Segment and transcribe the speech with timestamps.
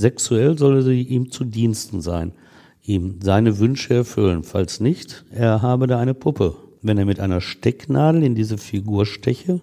[0.00, 2.32] Sexuell solle sie ihm zu Diensten sein,
[2.82, 4.44] ihm seine Wünsche erfüllen.
[4.44, 6.56] Falls nicht, er habe da eine Puppe.
[6.80, 9.60] Wenn er mit einer Stecknadel in diese Figur steche,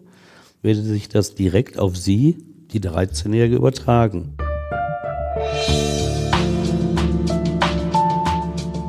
[0.61, 2.37] werde sich das direkt auf sie,
[2.71, 4.35] die 13-Jährige, übertragen.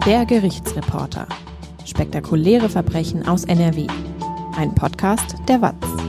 [0.05, 1.27] Der Gerichtsreporter.
[1.87, 3.87] Spektakuläre Verbrechen aus NRW.
[4.55, 6.08] Ein Podcast der WAZ.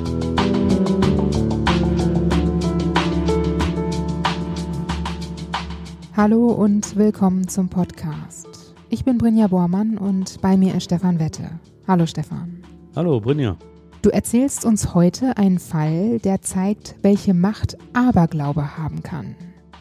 [6.22, 8.76] Hallo und willkommen zum Podcast.
[8.90, 11.50] Ich bin Brinja Bormann und bei mir ist Stefan Wette.
[11.88, 12.62] Hallo Stefan.
[12.94, 13.56] Hallo Brinja.
[14.02, 19.34] Du erzählst uns heute einen Fall, der zeigt, welche Macht Aberglaube haben kann.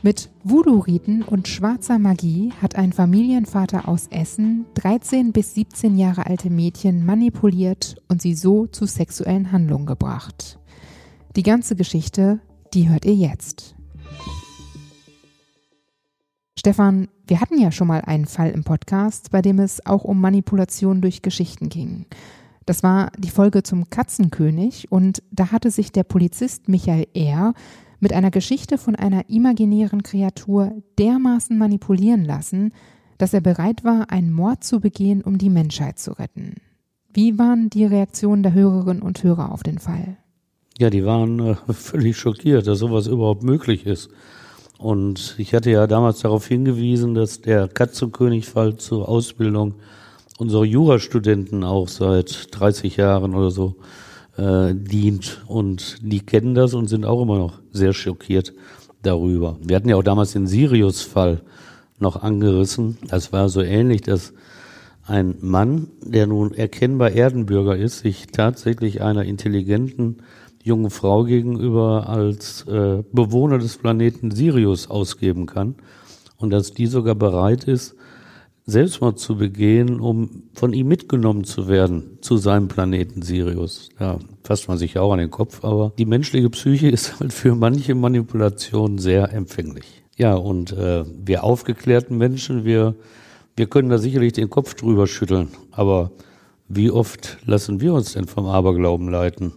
[0.05, 6.51] Mit Voodoo-Riten und schwarzer Magie hat ein Familienvater aus Essen 13 bis 17 Jahre alte
[6.51, 10.61] Mädchen manipuliert und sie so zu sexuellen Handlungen gebracht.
[11.35, 12.39] Die ganze Geschichte,
[12.75, 13.75] die hört ihr jetzt.
[16.59, 20.21] Stefan, wir hatten ja schon mal einen Fall im Podcast, bei dem es auch um
[20.21, 22.07] Manipulation durch Geschichten ging.
[22.67, 27.55] Das war die Folge zum Katzenkönig und da hatte sich der Polizist Michael R.
[28.01, 32.73] mit einer Geschichte von einer imaginären Kreatur dermaßen manipulieren lassen,
[33.19, 36.57] dass er bereit war, einen Mord zu begehen, um die Menschheit zu retten.
[37.15, 40.17] Wie waren die Reaktionen der Hörerinnen und Hörer auf den Fall?
[40.77, 44.11] Ja, die waren äh, völlig schockiert, dass sowas überhaupt möglich ist.
[44.79, 49.75] Und ich hatte ja damals darauf hingewiesen, dass der Katzenkönig-Fall zur Ausbildung
[50.39, 53.75] unserer Jurastudenten auch seit 30 Jahren oder so
[54.37, 55.43] äh, dient.
[55.49, 58.55] Und die kennen das und sind auch immer noch sehr schockiert
[59.03, 59.59] darüber.
[59.61, 61.43] Wir hatten ja auch damals den Sirius-Fall
[61.99, 62.99] noch angerissen.
[63.09, 64.33] Das war so ähnlich, dass
[65.07, 70.19] ein Mann, der nun erkennbar Erdenbürger ist, sich tatsächlich einer intelligenten
[70.69, 75.75] jungen Frau gegenüber als äh, Bewohner des Planeten Sirius ausgeben kann
[76.37, 77.97] und dass die sogar bereit ist,
[78.67, 83.89] Selbstmord zu begehen, um von ihm mitgenommen zu werden zu seinem Planeten Sirius.
[83.99, 87.33] Ja, fasst man sich ja auch an den Kopf, aber die menschliche Psyche ist halt
[87.33, 90.03] für manche Manipulationen sehr empfänglich.
[90.17, 92.95] Ja, und äh, wir aufgeklärten Menschen, wir,
[93.57, 96.11] wir können da sicherlich den Kopf drüber schütteln, aber
[96.69, 99.55] wie oft lassen wir uns denn vom Aberglauben leiten?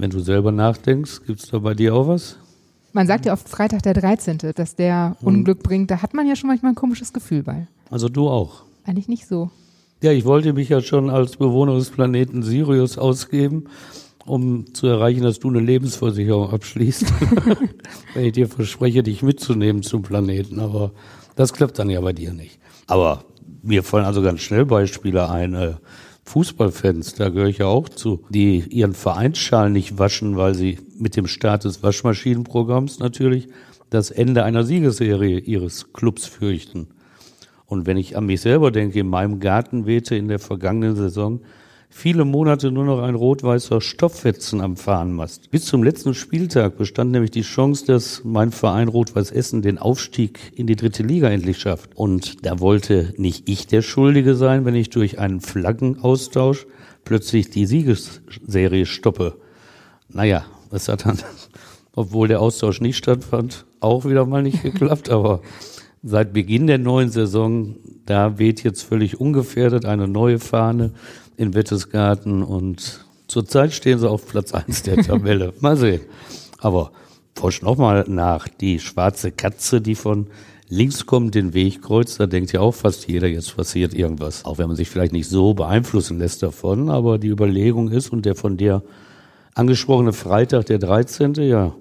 [0.00, 2.38] Wenn du selber nachdenkst, gibt es da bei dir auch was?
[2.94, 5.26] Man sagt ja oft Freitag der 13., dass der hm.
[5.26, 5.90] Unglück bringt.
[5.90, 7.68] Da hat man ja schon manchmal ein komisches Gefühl bei.
[7.90, 8.62] Also du auch?
[8.86, 9.50] Eigentlich nicht so.
[10.02, 13.64] Ja, ich wollte mich ja schon als Bewohner des Planeten Sirius ausgeben,
[14.24, 17.04] um zu erreichen, dass du eine Lebensversicherung abschließt.
[18.14, 20.60] Wenn ich dir verspreche, dich mitzunehmen zum Planeten.
[20.60, 20.92] Aber
[21.36, 22.58] das klappt dann ja bei dir nicht.
[22.86, 23.24] Aber
[23.62, 25.76] mir fallen also ganz schnell Beispiele ein.
[26.30, 31.16] Fußballfans, da gehöre ich ja auch zu, die ihren Vereinsschal nicht waschen, weil sie mit
[31.16, 33.48] dem Start des Waschmaschinenprogramms natürlich
[33.90, 36.86] das Ende einer Siegesserie ihres Clubs fürchten.
[37.66, 41.40] Und wenn ich an mich selber denke, in meinem Garten wehte in der vergangenen Saison
[41.90, 45.50] viele Monate nur noch ein rot-weißer Stofffetzen am Fahnenmast.
[45.50, 50.38] Bis zum letzten Spieltag bestand nämlich die Chance, dass mein Verein Rot-Weiß Essen den Aufstieg
[50.54, 51.90] in die dritte Liga endlich schafft.
[51.96, 56.66] Und da wollte nicht ich der Schuldige sein, wenn ich durch einen Flaggenaustausch
[57.04, 59.36] plötzlich die Siegesserie stoppe.
[60.08, 61.18] Naja, das hat dann,
[61.94, 65.40] obwohl der Austausch nicht stattfand, auch wieder mal nicht geklappt, aber
[66.02, 67.76] seit Beginn der neuen Saison,
[68.06, 70.92] da weht jetzt völlig ungefährdet eine neue Fahne
[71.40, 75.54] in Wettesgarten und zurzeit stehen sie auf Platz eins der Tabelle.
[75.60, 76.02] mal sehen.
[76.58, 76.92] Aber
[77.34, 78.46] forsch noch mal nach.
[78.46, 80.26] Die schwarze Katze, die von
[80.68, 84.44] links kommt, den Weg kreuzt, da denkt ja auch fast jeder, jetzt passiert irgendwas.
[84.44, 88.26] Auch wenn man sich vielleicht nicht so beeinflussen lässt davon, aber die Überlegung ist und
[88.26, 88.82] der von dir
[89.54, 91.74] angesprochene Freitag, der 13., ja,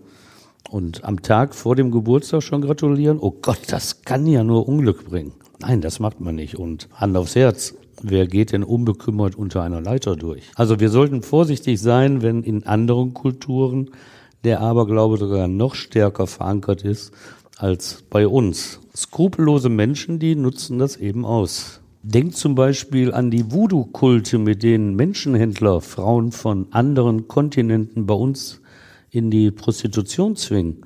[0.69, 3.19] und am Tag vor dem Geburtstag schon gratulieren?
[3.19, 5.33] Oh Gott, das kann ja nur Unglück bringen.
[5.59, 6.55] Nein, das macht man nicht.
[6.55, 10.43] Und Hand aufs Herz, Wer geht denn unbekümmert unter einer Leiter durch?
[10.55, 13.91] Also wir sollten vorsichtig sein, wenn in anderen Kulturen
[14.43, 17.11] der Aberglaube sogar noch stärker verankert ist
[17.57, 18.79] als bei uns.
[18.95, 21.81] Skrupellose Menschen, die nutzen das eben aus.
[22.01, 28.61] Denkt zum Beispiel an die Voodoo-Kulte, mit denen Menschenhändler Frauen von anderen Kontinenten bei uns
[29.11, 30.85] in die Prostitution zwingen.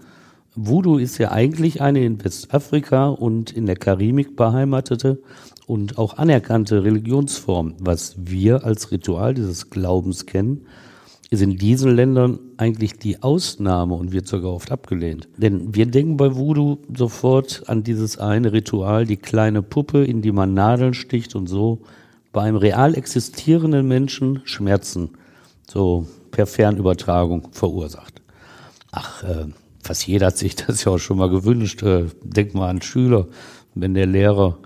[0.55, 5.19] Voodoo ist ja eigentlich eine in Westafrika und in der Karibik beheimatete
[5.67, 7.75] und auch anerkannte Religionsform.
[7.79, 10.65] Was wir als Ritual dieses Glaubens kennen,
[11.29, 15.27] ist in diesen Ländern eigentlich die Ausnahme und wird sogar oft abgelehnt.
[15.37, 20.31] Denn wir denken bei Voodoo sofort an dieses eine Ritual, die kleine Puppe, in die
[20.31, 21.81] man Nadeln sticht und so
[22.31, 25.11] bei einem real existierenden Menschen Schmerzen
[25.69, 28.21] so per Fernübertragung verursacht.
[28.91, 29.45] Ach, äh,
[29.81, 31.81] fast jeder hat sich das ja auch schon mal gewünscht.
[31.83, 33.27] Äh, denk mal an Schüler,
[33.75, 34.57] wenn der Lehrer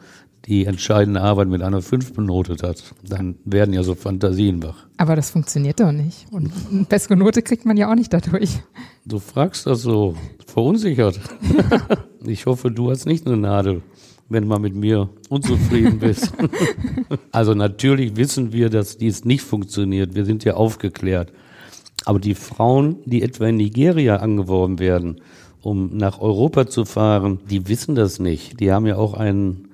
[0.48, 4.88] die entscheidende Arbeit mit einer 5 benotet hat, dann werden ja so Fantasien wach.
[4.96, 6.26] Aber das funktioniert doch nicht.
[6.32, 8.60] Und eine bessere Note kriegt man ja auch nicht dadurch.
[9.06, 10.16] Du fragst das so
[10.46, 11.20] verunsichert.
[12.26, 13.82] ich hoffe, du hast nicht eine Nadel,
[14.30, 16.32] wenn du mal mit mir unzufrieden bist.
[17.32, 20.16] also natürlich wissen wir, dass dies nicht funktioniert.
[20.16, 21.34] Wir sind ja aufgeklärt.
[22.06, 25.20] Aber die Frauen, die etwa in Nigeria angeworben werden,
[25.62, 28.62] um nach Europa zu fahren, die wissen das nicht.
[28.62, 29.67] Die haben ja auch einen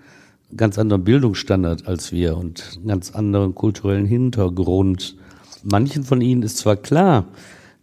[0.57, 5.15] ganz anderen Bildungsstandard als wir und einen ganz anderen kulturellen Hintergrund.
[5.63, 7.25] Manchen von ihnen ist zwar klar,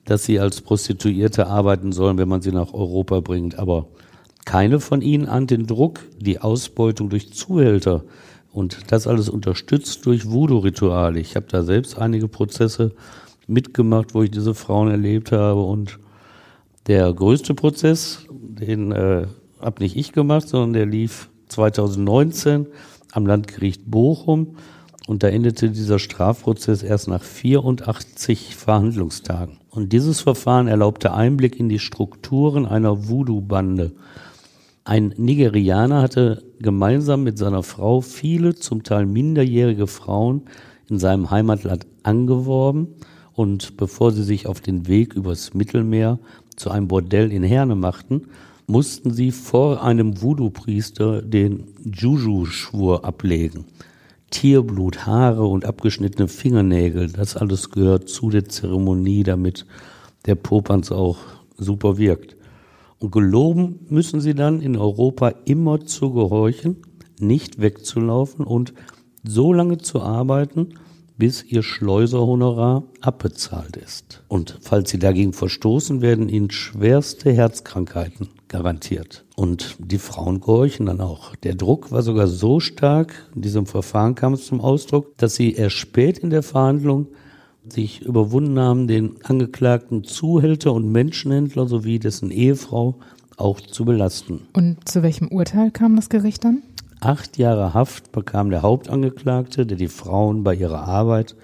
[0.05, 3.87] dass sie als Prostituierte arbeiten sollen, wenn man sie nach Europa bringt, aber
[4.45, 8.05] keine von ihnen ahnt den Druck, die Ausbeutung durch Zuhälter
[8.53, 11.21] und das alles unterstützt durch Voodoo-Rituale.
[11.21, 12.93] Ich habe da selbst einige Prozesse
[13.47, 15.63] mitgemacht, wo ich diese Frauen erlebt habe.
[15.63, 15.99] Und
[16.87, 19.27] der größte Prozess, den äh,
[19.61, 22.67] habe nicht ich gemacht, sondern der lief 2019
[23.13, 24.57] am Landgericht Bochum.
[25.07, 29.59] Und da endete dieser Strafprozess erst nach 84 Verhandlungstagen.
[29.71, 33.93] Und dieses Verfahren erlaubte Einblick in die Strukturen einer Voodoo-Bande.
[34.85, 40.43] Ein Nigerianer hatte gemeinsam mit seiner Frau viele, zum Teil minderjährige Frauen
[40.89, 42.89] in seinem Heimatland angeworben
[43.35, 46.19] und bevor sie sich auf den Weg übers Mittelmeer
[46.57, 48.27] zu einem Bordell in Herne machten,
[48.71, 53.65] mussten sie vor einem Voodoo-Priester den Juju-Schwur ablegen.
[54.31, 59.67] Tierblut, Haare und abgeschnittene Fingernägel, das alles gehört zu der Zeremonie, damit
[60.27, 61.19] der Popanz auch
[61.57, 62.37] super wirkt.
[62.99, 66.77] Und geloben müssen sie dann in Europa immer zu gehorchen,
[67.19, 68.73] nicht wegzulaufen und
[69.25, 70.75] so lange zu arbeiten,
[71.21, 74.25] bis ihr Schleuserhonorar abbezahlt ist.
[74.27, 79.25] Und falls sie dagegen verstoßen, werden ihnen schwerste Herzkrankheiten garantiert.
[79.37, 81.37] Und die Frauen gehorchen dann auch.
[81.37, 85.53] Der Druck war sogar so stark, in diesem Verfahren kam es zum Ausdruck, dass sie
[85.53, 87.07] erst spät in der Verhandlung
[87.69, 92.97] sich überwunden haben, den angeklagten Zuhälter und Menschenhändler sowie dessen Ehefrau
[93.37, 94.43] auch zu belasten.
[94.53, 96.63] Und zu welchem Urteil kam das Gericht dann?
[97.03, 101.35] Acht Jahre Haft bekam der Hauptangeklagte, der die Frauen bei ihrer Arbeit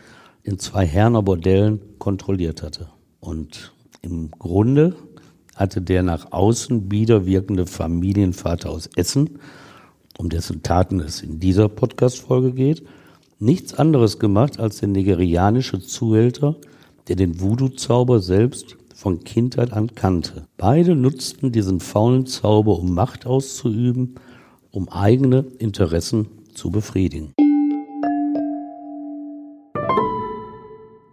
[0.42, 2.90] in zwei Herner Bordellen kontrolliert hatte.
[3.20, 3.72] Und
[4.02, 4.94] im Grunde
[5.54, 9.38] hatte der nach außen bieder wirkende Familienvater aus Essen,
[10.18, 12.82] um dessen Taten es in dieser Podcast-Folge geht,
[13.38, 16.56] nichts anderes gemacht als der nigerianische Zuhälter,
[17.08, 20.46] der den Voodoo-Zauber selbst von Kindheit an kannte.
[20.58, 24.16] Beide nutzten diesen faulen Zauber, um Macht auszuüben
[24.76, 27.32] um eigene Interessen zu befriedigen.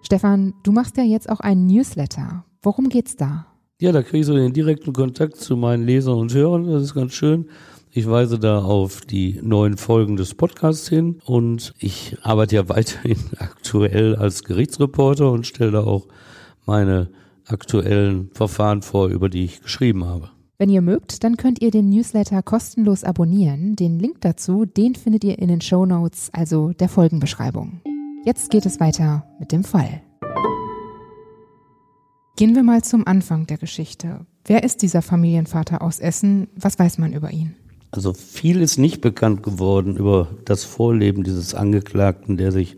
[0.02, 2.44] Stefan, du machst ja jetzt auch einen Newsletter.
[2.62, 3.48] Worum geht's da?
[3.80, 6.68] Ja, da kriege ich so den direkten Kontakt zu meinen Lesern und Hörern.
[6.68, 7.48] Das ist ganz schön.
[7.90, 13.18] Ich weise da auf die neuen Folgen des Podcasts hin und ich arbeite ja weiterhin
[13.38, 16.08] aktuell als Gerichtsreporter und stelle da auch
[16.66, 17.10] meine
[17.46, 20.32] aktuellen Verfahren vor, über die ich geschrieben habe.
[20.64, 23.76] Wenn ihr mögt, dann könnt ihr den Newsletter kostenlos abonnieren.
[23.76, 27.82] Den Link dazu, den findet ihr in den Show Notes, also der Folgenbeschreibung.
[28.24, 30.02] Jetzt geht es weiter mit dem Fall.
[32.38, 34.26] Gehen wir mal zum Anfang der Geschichte.
[34.46, 36.48] Wer ist dieser Familienvater aus Essen?
[36.56, 37.56] Was weiß man über ihn?
[37.92, 42.78] Also viel ist nicht bekannt geworden über das Vorleben dieses Angeklagten, der sich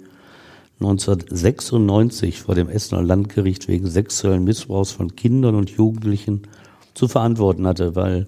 [0.80, 6.48] 1996 vor dem Essener Landgericht wegen sexuellen Missbrauchs von Kindern und Jugendlichen
[6.96, 8.28] zu verantworten hatte, weil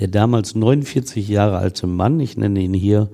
[0.00, 3.08] der damals 49 Jahre alte Mann, ich nenne ihn hier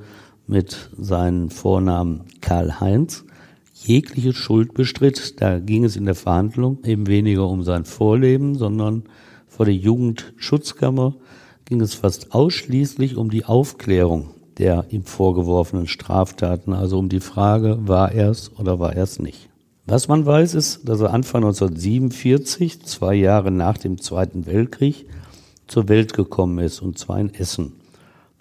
[0.47, 3.25] mit seinem Vornamen Karl Heinz,
[3.75, 5.41] jegliche Schuld bestritt.
[5.41, 9.05] Da ging es in der Verhandlung eben weniger um sein Vorleben, sondern
[9.47, 11.15] vor der Jugendschutzkammer
[11.67, 17.79] ging es fast ausschließlich um die Aufklärung der ihm vorgeworfenen Straftaten, also um die Frage,
[17.81, 19.49] war er es oder war er es nicht.
[19.93, 25.05] Was man weiß, ist, dass er Anfang 1947, zwei Jahre nach dem Zweiten Weltkrieg,
[25.67, 27.75] zur Welt gekommen ist, und zwar in Essen.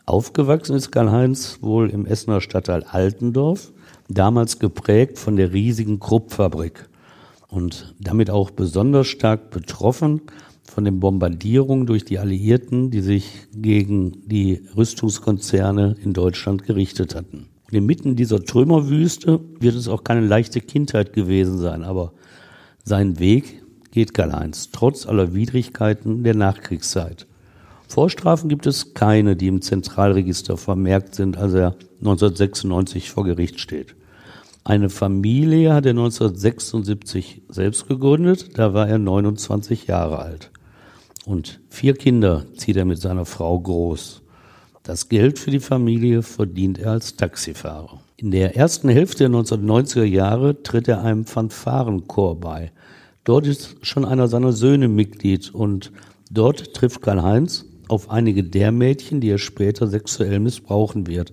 [0.06, 3.74] Aufgewachsen ist Karl-Heinz wohl im Essener Stadtteil Altendorf,
[4.08, 6.88] damals geprägt von der riesigen Kruppfabrik
[7.50, 10.22] und damit auch besonders stark betroffen
[10.64, 17.51] von den Bombardierungen durch die Alliierten, die sich gegen die Rüstungskonzerne in Deutschland gerichtet hatten.
[17.72, 22.12] Inmitten dieser Trümmerwüste wird es auch keine leichte Kindheit gewesen sein, aber
[22.84, 27.28] sein Weg geht Karl-Heinz, trotz aller Widrigkeiten der Nachkriegszeit.
[27.88, 33.96] Vorstrafen gibt es keine, die im Zentralregister vermerkt sind, als er 1996 vor Gericht steht.
[34.64, 40.52] Eine Familie hat er 1976 selbst gegründet, da war er 29 Jahre alt.
[41.26, 44.21] Und vier Kinder zieht er mit seiner Frau groß.
[44.84, 48.02] Das Geld für die Familie verdient er als Taxifahrer.
[48.18, 52.72] In der ersten Hälfte der 1990er Jahre tritt er einem Fanfarenchor bei.
[53.24, 55.92] Dort ist schon einer seiner Söhne Mitglied und
[56.32, 61.32] dort trifft Karl-Heinz auf einige der Mädchen, die er später sexuell missbrauchen wird.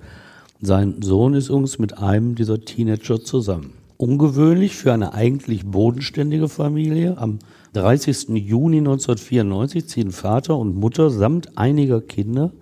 [0.61, 3.73] Sein Sohn ist uns mit einem dieser Teenager zusammen.
[3.97, 7.17] Ungewöhnlich für eine eigentlich bodenständige Familie.
[7.17, 7.39] Am
[7.73, 8.29] 30.
[8.29, 12.53] Juni 1994 ziehen Vater und Mutter samt einiger Kinder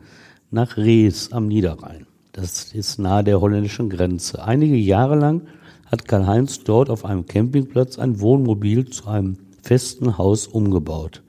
[0.57, 2.07] nach Rees am Niederrhein.
[2.33, 4.43] Das ist nahe der holländischen Grenze.
[4.43, 5.43] Einige Jahre lang
[5.85, 11.23] hat Karl-Heinz dort auf einem Campingplatz ein Wohnmobil zu einem festen Haus umgebaut.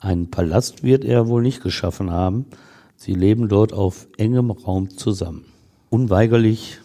[0.00, 2.46] Einen Palast wird er wohl nicht geschaffen haben.
[2.96, 5.44] Sie leben dort auf engem Raum zusammen.
[5.90, 6.78] Unweigerlich,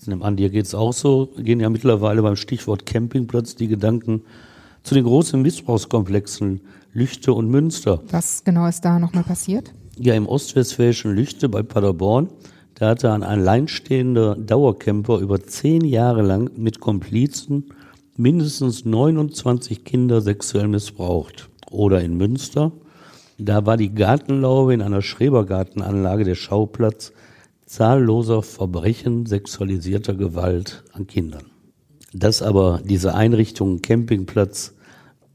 [0.00, 4.22] ich nehme an, dir geht's auch so, gehen ja mittlerweile beim Stichwort Campingplatz die Gedanken
[4.82, 6.62] zu den großen Missbrauchskomplexen
[6.94, 8.02] Lüchte und Münster.
[8.10, 9.72] Was genau ist da nochmal passiert?
[9.98, 12.28] Ja, im ostwestfälischen Lüchte bei Paderborn
[12.74, 17.66] da hatte ein alleinstehender Dauercamper über zehn Jahre lang mit Komplizen
[18.16, 21.50] mindestens 29 Kinder sexuell missbraucht.
[21.70, 22.72] Oder in Münster,
[23.38, 27.12] da war die Gartenlaube in einer Schrebergartenanlage der Schauplatz
[27.66, 31.44] zahlloser Verbrechen sexualisierter Gewalt an Kindern.
[32.12, 34.74] Dass aber diese Einrichtungen, Campingplatz,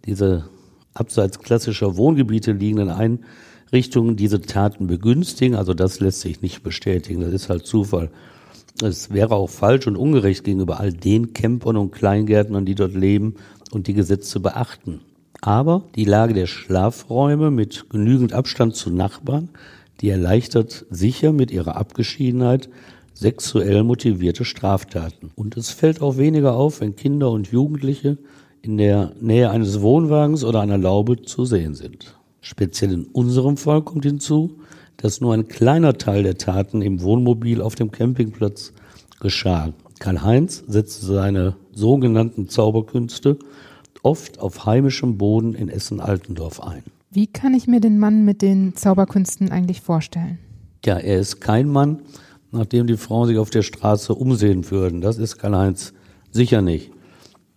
[0.05, 0.45] diese
[0.93, 3.25] abseits klassischer Wohngebiete liegenden Einrichtungen,
[3.71, 5.55] Richtungen diese Taten begünstigen.
[5.55, 7.21] Also das lässt sich nicht bestätigen.
[7.21, 8.09] Das ist halt Zufall.
[8.81, 13.35] Es wäre auch falsch und ungerecht gegenüber all den Campern und Kleingärtnern, die dort leben
[13.71, 15.01] und die Gesetze beachten.
[15.41, 19.49] Aber die Lage der Schlafräume mit genügend Abstand zu Nachbarn,
[20.01, 22.69] die erleichtert sicher mit ihrer Abgeschiedenheit
[23.13, 25.31] sexuell motivierte Straftaten.
[25.35, 28.17] Und es fällt auch weniger auf, wenn Kinder und Jugendliche
[28.61, 32.18] in der Nähe eines Wohnwagens oder einer Laube zu sehen sind.
[32.41, 34.59] Speziell in unserem Fall kommt hinzu,
[34.97, 38.73] dass nur ein kleiner Teil der Taten im Wohnmobil auf dem Campingplatz
[39.19, 39.73] geschah.
[39.99, 43.37] Karl-Heinz setzte seine sogenannten Zauberkünste
[44.03, 46.83] oft auf heimischem Boden in Essen-Altendorf ein.
[47.11, 50.39] Wie kann ich mir den Mann mit den Zauberkünsten eigentlich vorstellen?
[50.85, 52.01] Ja, er ist kein Mann,
[52.51, 55.01] nach dem die Frauen sich auf der Straße umsehen würden.
[55.01, 55.93] Das ist Karl-Heinz
[56.31, 56.91] sicher nicht.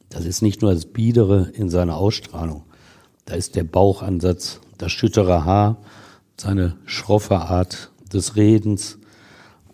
[0.09, 2.65] Das ist nicht nur das Biedere in seiner Ausstrahlung.
[3.25, 5.79] Da ist der Bauchansatz das schüttere Haar,
[6.37, 8.99] seine schroffe Art des Redens.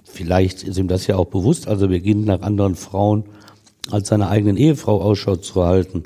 [0.05, 3.25] Vielleicht ist ihm das ja auch bewusst, also beginnt nach anderen Frauen
[3.91, 6.05] als seiner eigenen Ehefrau Ausschau zu halten.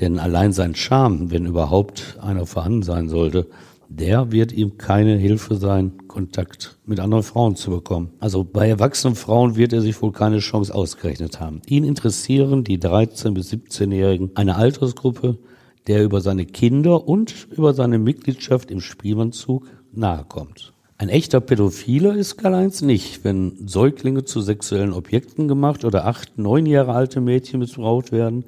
[0.00, 3.46] Denn allein sein Charme, wenn überhaupt einer vorhanden sein sollte,
[3.88, 8.10] der wird ihm keine Hilfe sein, Kontakt mit anderen Frauen zu bekommen.
[8.18, 11.62] Also bei erwachsenen Frauen wird er sich wohl keine Chance ausgerechnet haben.
[11.66, 15.38] Ihn interessieren die 13- bis 17-Jährigen, eine Altersgruppe,
[15.86, 20.72] der über seine Kinder und über seine Mitgliedschaft im Spielmannzug nahekommt.
[20.96, 26.66] Ein echter Pädophiler ist Karl-Heinz nicht, wenn Säuglinge zu sexuellen Objekten gemacht oder acht, neun
[26.66, 28.44] Jahre alte Mädchen missbraucht werden,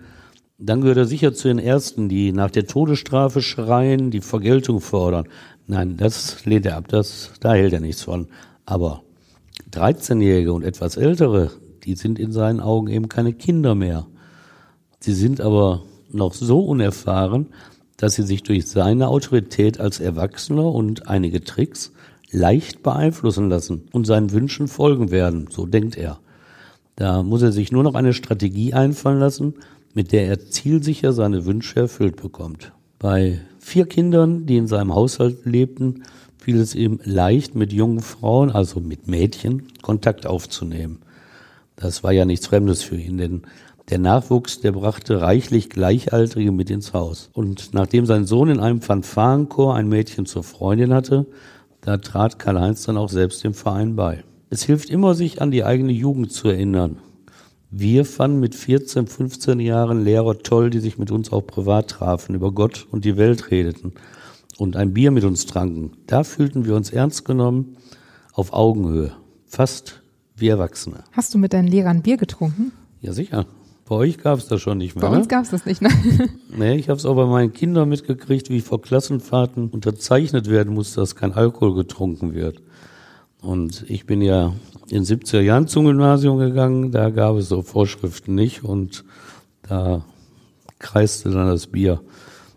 [0.58, 5.28] dann gehört er sicher zu den Ersten, die nach der Todesstrafe schreien, die Vergeltung fordern.
[5.66, 8.28] Nein, das lehnt er ab, das, da hält er nichts von.
[8.64, 9.02] Aber
[9.72, 11.50] 13-Jährige und etwas Ältere,
[11.84, 14.06] die sind in seinen Augen eben keine Kinder mehr.
[15.00, 15.82] Sie sind aber
[16.16, 17.46] noch so unerfahren,
[17.96, 21.92] dass sie sich durch seine Autorität als Erwachsener und einige Tricks
[22.30, 26.18] leicht beeinflussen lassen und seinen Wünschen folgen werden, so denkt er.
[26.96, 29.54] Da muss er sich nur noch eine Strategie einfallen lassen,
[29.94, 32.72] mit der er zielsicher seine Wünsche erfüllt bekommt.
[32.98, 36.02] Bei vier Kindern, die in seinem Haushalt lebten,
[36.38, 40.98] fiel es ihm leicht, mit jungen Frauen, also mit Mädchen, Kontakt aufzunehmen.
[41.76, 43.42] Das war ja nichts Fremdes für ihn, denn
[43.88, 47.30] der Nachwuchs, der brachte reichlich Gleichaltrige mit ins Haus.
[47.32, 51.26] Und nachdem sein Sohn in einem Fanfarenchor ein Mädchen zur Freundin hatte,
[51.80, 54.24] da trat Karl-Heinz dann auch selbst dem Verein bei.
[54.50, 56.98] Es hilft immer, sich an die eigene Jugend zu erinnern.
[57.70, 62.34] Wir fanden mit 14, 15 Jahren Lehrer toll, die sich mit uns auch privat trafen,
[62.34, 63.92] über Gott und die Welt redeten
[64.58, 65.92] und ein Bier mit uns tranken.
[66.06, 67.76] Da fühlten wir uns ernst genommen,
[68.32, 69.12] auf Augenhöhe,
[69.46, 70.02] fast
[70.36, 71.04] wie Erwachsene.
[71.12, 72.72] Hast du mit deinen Lehrern Bier getrunken?
[73.00, 73.46] Ja, sicher.
[73.88, 75.08] Bei euch gab es das schon nicht mehr.
[75.08, 75.28] Bei uns ne?
[75.28, 75.90] gab es das nicht, ne?
[76.56, 80.94] Nee, ich habe es auch bei meinen Kindern mitgekriegt, wie vor Klassenfahrten unterzeichnet werden muss,
[80.94, 82.62] dass kein Alkohol getrunken wird.
[83.40, 84.54] Und ich bin ja
[84.88, 89.04] in 70er Jahren zum Gymnasium gegangen, da gab es so Vorschriften nicht und
[89.62, 90.04] da
[90.80, 92.00] kreiste dann das Bier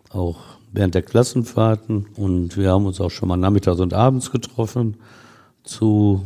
[0.09, 0.39] auch
[0.71, 4.97] während der Klassenfahrten und wir haben uns auch schon mal nachmittags und abends getroffen
[5.63, 6.23] zu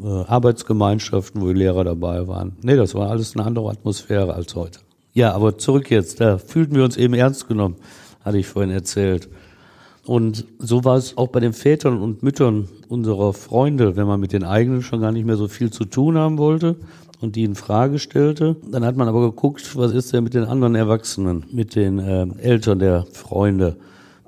[0.00, 2.56] äh, Arbeitsgemeinschaften, wo die Lehrer dabei waren.
[2.62, 4.80] Nee, das war alles eine andere Atmosphäre als heute.
[5.14, 7.76] Ja, aber zurück jetzt, da fühlten wir uns eben ernst genommen,
[8.24, 9.28] hatte ich vorhin erzählt.
[10.04, 14.32] Und so war es auch bei den Vätern und Müttern unserer Freunde, wenn man mit
[14.32, 16.76] den eigenen schon gar nicht mehr so viel zu tun haben wollte
[17.20, 18.56] und die in Frage stellte.
[18.68, 22.26] Dann hat man aber geguckt, was ist denn mit den anderen Erwachsenen, mit den äh,
[22.40, 23.76] Eltern der Freunde.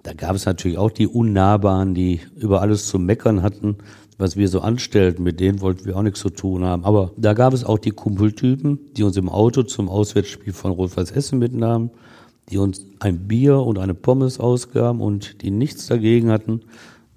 [0.05, 3.79] Da gab es natürlich auch die Unnahbaren, die über alles zu meckern hatten,
[4.19, 5.23] was wir so anstellten.
[5.23, 6.85] Mit denen wollten wir auch nichts zu tun haben.
[6.85, 11.11] Aber da gab es auch die Kumpeltypen, die uns im Auto zum Auswärtsspiel von Rot-Weiß
[11.11, 11.91] Essen mitnahmen
[12.51, 16.61] die uns ein Bier und eine Pommes ausgaben und die nichts dagegen hatten,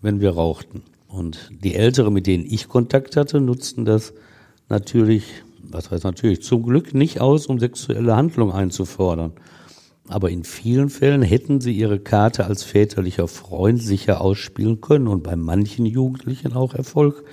[0.02, 0.84] wenn wir rauchten.
[1.08, 4.14] Und die Ältere, mit denen ich Kontakt hatte, nutzten das
[4.70, 5.24] natürlich,
[5.64, 9.34] was heißt natürlich, zum Glück nicht aus, um sexuelle Handlung einzufordern.
[10.10, 15.24] Aber in vielen Fällen hätten sie ihre Karte als väterlicher Freund sicher ausspielen können und
[15.24, 17.26] bei manchen Jugendlichen auch Erfolg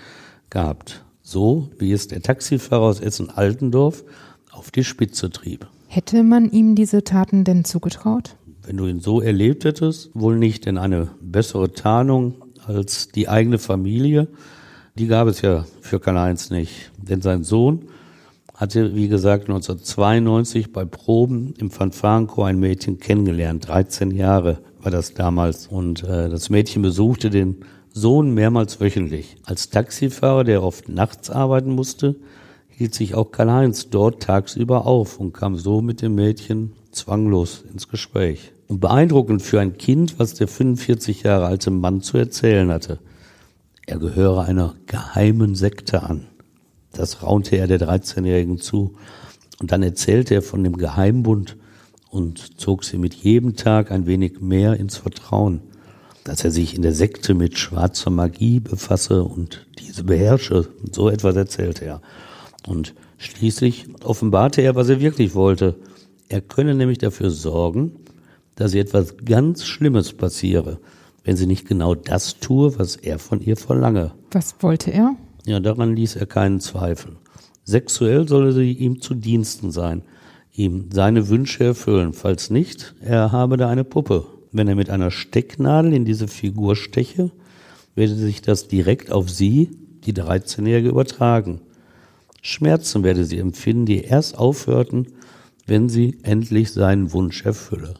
[0.50, 1.04] gehabt.
[1.22, 4.04] So wie es der Taxifahrer aus Essen-Altendorf
[4.50, 5.66] auf die Spitze trieb.
[5.86, 8.36] Hätte man ihm diese Taten denn zugetraut?
[8.66, 12.34] Wenn du ihn so erlebt hättest, wohl nicht, denn eine bessere Tarnung
[12.66, 14.28] als die eigene Familie,
[14.96, 16.90] die gab es ja für Karl-Heinz nicht.
[16.98, 17.88] Denn sein Sohn
[18.54, 23.68] hatte, wie gesagt, 1992 bei Proben im Fanfarenchor ein Mädchen kennengelernt.
[23.68, 25.66] 13 Jahre war das damals.
[25.66, 29.36] Und äh, das Mädchen besuchte den Sohn mehrmals wöchentlich.
[29.44, 32.16] Als Taxifahrer, der oft nachts arbeiten musste,
[32.68, 37.88] hielt sich auch Karl-Heinz dort tagsüber auf und kam so mit dem Mädchen zwanglos ins
[37.88, 38.52] Gespräch.
[38.68, 42.98] Und beeindruckend für ein Kind, was der 45 Jahre alte Mann zu erzählen hatte.
[43.86, 46.26] Er gehöre einer geheimen Sekte an.
[46.94, 48.94] Das raunte er der 13-Jährigen zu.
[49.60, 51.56] Und dann erzählte er von dem Geheimbund
[52.10, 55.60] und zog sie mit jedem Tag ein wenig mehr ins Vertrauen,
[56.22, 60.68] dass er sich in der Sekte mit schwarzer Magie befasse und diese beherrsche.
[60.92, 62.02] So etwas erzählte er.
[62.66, 65.76] Und schließlich offenbarte er, was er wirklich wollte.
[66.28, 67.92] Er könne nämlich dafür sorgen,
[68.56, 70.78] dass ihr etwas ganz Schlimmes passiere,
[71.24, 74.12] wenn sie nicht genau das tue, was er von ihr verlange.
[74.30, 75.16] Was wollte er?
[75.46, 77.16] Ja, daran ließ er keinen Zweifel.
[77.64, 80.02] Sexuell solle sie ihm zu Diensten sein,
[80.52, 82.12] ihm seine Wünsche erfüllen.
[82.12, 84.26] Falls nicht, er habe da eine Puppe.
[84.52, 87.30] Wenn er mit einer Stecknadel in diese Figur steche,
[87.94, 89.70] werde sich das direkt auf sie,
[90.04, 91.60] die 13-Jährige, übertragen.
[92.40, 95.08] Schmerzen werde sie empfinden, die erst aufhörten,
[95.66, 97.94] wenn sie endlich seinen Wunsch erfülle.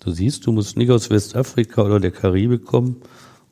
[0.00, 2.96] Du siehst, du musst nicht aus Westafrika oder der Karibik kommen,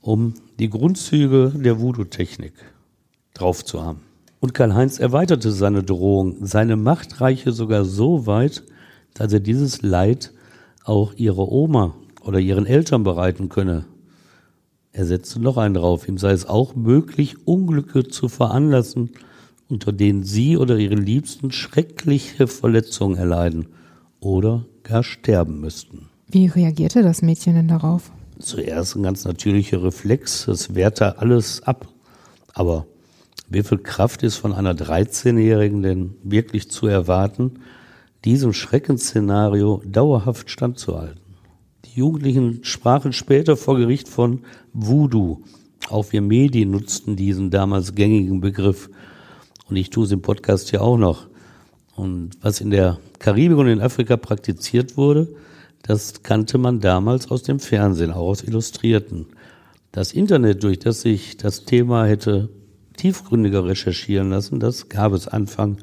[0.00, 2.52] um die Grundzüge der Voodoo-Technik
[3.34, 4.00] drauf zu haben.
[4.40, 6.36] Und Karl-Heinz erweiterte seine Drohung.
[6.40, 8.62] Seine Macht reiche sogar so weit,
[9.14, 10.32] dass er dieses Leid
[10.84, 13.84] auch ihre Oma oder ihren Eltern bereiten könne.
[14.92, 16.08] Er setzte noch einen drauf.
[16.08, 19.10] Ihm sei es auch möglich, Unglücke zu veranlassen,
[19.68, 23.66] unter denen sie oder ihre Liebsten schreckliche Verletzungen erleiden
[24.20, 26.08] oder gar sterben müssten.
[26.28, 28.10] Wie reagierte das Mädchen denn darauf?
[28.40, 31.88] Zuerst ein ganz natürlicher Reflex, es wehrte alles ab.
[32.54, 32.86] Aber
[33.48, 37.60] wie viel Kraft ist von einer 13-Jährigen denn wirklich zu erwarten,
[38.24, 41.20] diesem Schreckensszenario dauerhaft standzuhalten?
[41.84, 45.42] Die Jugendlichen sprachen später vor Gericht von Voodoo.
[45.88, 48.90] Auch wir Medien nutzten diesen damals gängigen Begriff.
[49.68, 51.26] Und ich tue es im Podcast ja auch noch.
[51.96, 55.28] Und was in der Karibik und in Afrika praktiziert wurde,
[55.88, 59.24] das kannte man damals aus dem Fernsehen, auch aus Illustrierten.
[59.90, 62.50] Das Internet, durch das sich das Thema hätte
[62.98, 65.78] tiefgründiger recherchieren lassen, das gab es Anfang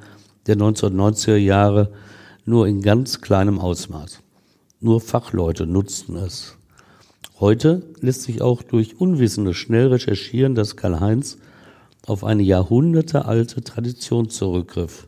[0.45, 1.91] der 1990er Jahre
[2.45, 4.19] nur in ganz kleinem Ausmaß.
[4.79, 6.55] Nur Fachleute nutzten es.
[7.39, 11.39] Heute lässt sich auch durch Unwissende schnell recherchieren, dass Karl-Heinz
[12.05, 15.07] auf eine jahrhundertealte Tradition zurückgriff.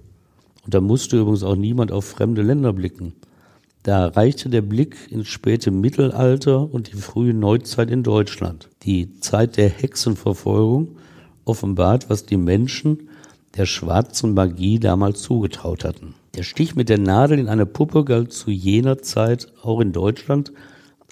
[0.65, 3.13] Und da musste übrigens auch niemand auf fremde Länder blicken.
[3.88, 8.67] Da reichte der Blick ins späte Mittelalter und die frühe Neuzeit in Deutschland.
[8.84, 10.97] Die Zeit der Hexenverfolgung
[11.45, 13.08] offenbart, was die Menschen
[13.56, 16.15] der schwarzen Magie damals zugetraut hatten.
[16.36, 20.52] Der Stich mit der Nadel in eine Puppe galt zu jener Zeit auch in Deutschland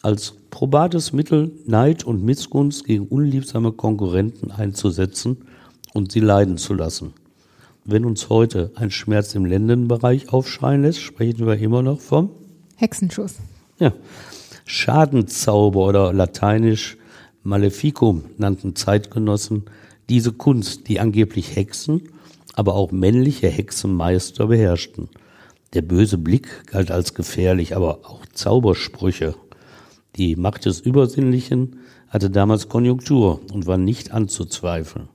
[0.02, 5.38] als probates Mittel, Neid und Missgunst gegen unliebsame Konkurrenten einzusetzen
[5.94, 7.14] und sie leiden zu lassen.
[7.86, 12.32] Wenn uns heute ein Schmerz im Lendenbereich aufschreien lässt, sprechen wir immer noch vom
[12.76, 13.36] Hexenschuss.
[13.80, 13.94] Ja.
[14.66, 16.98] Schadenzauber oder lateinisch
[17.44, 19.66] Maleficum nannten Zeitgenossen
[20.10, 22.10] diese Kunst, die angeblich Hexen,
[22.54, 25.10] aber auch männliche Hexenmeister beherrschten.
[25.74, 29.36] Der böse Blick galt als gefährlich, aber auch Zaubersprüche.
[30.16, 35.10] Die Macht des Übersinnlichen hatte damals Konjunktur und war nicht anzuzweifeln.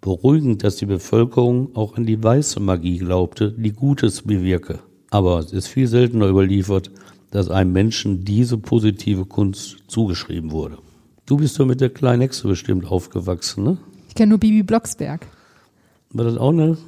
[0.00, 4.80] Beruhigend, dass die Bevölkerung auch an die weiße Magie glaubte, die Gutes bewirke.
[5.12, 6.90] Aber es ist viel seltener überliefert,
[7.30, 10.78] dass einem Menschen diese positive Kunst zugeschrieben wurde.
[11.26, 13.76] Du bist doch mit der kleinen Hexe bestimmt aufgewachsen, ne?
[14.08, 15.26] Ich kenne nur Bibi Blocksberg.
[16.14, 16.78] War das auch eine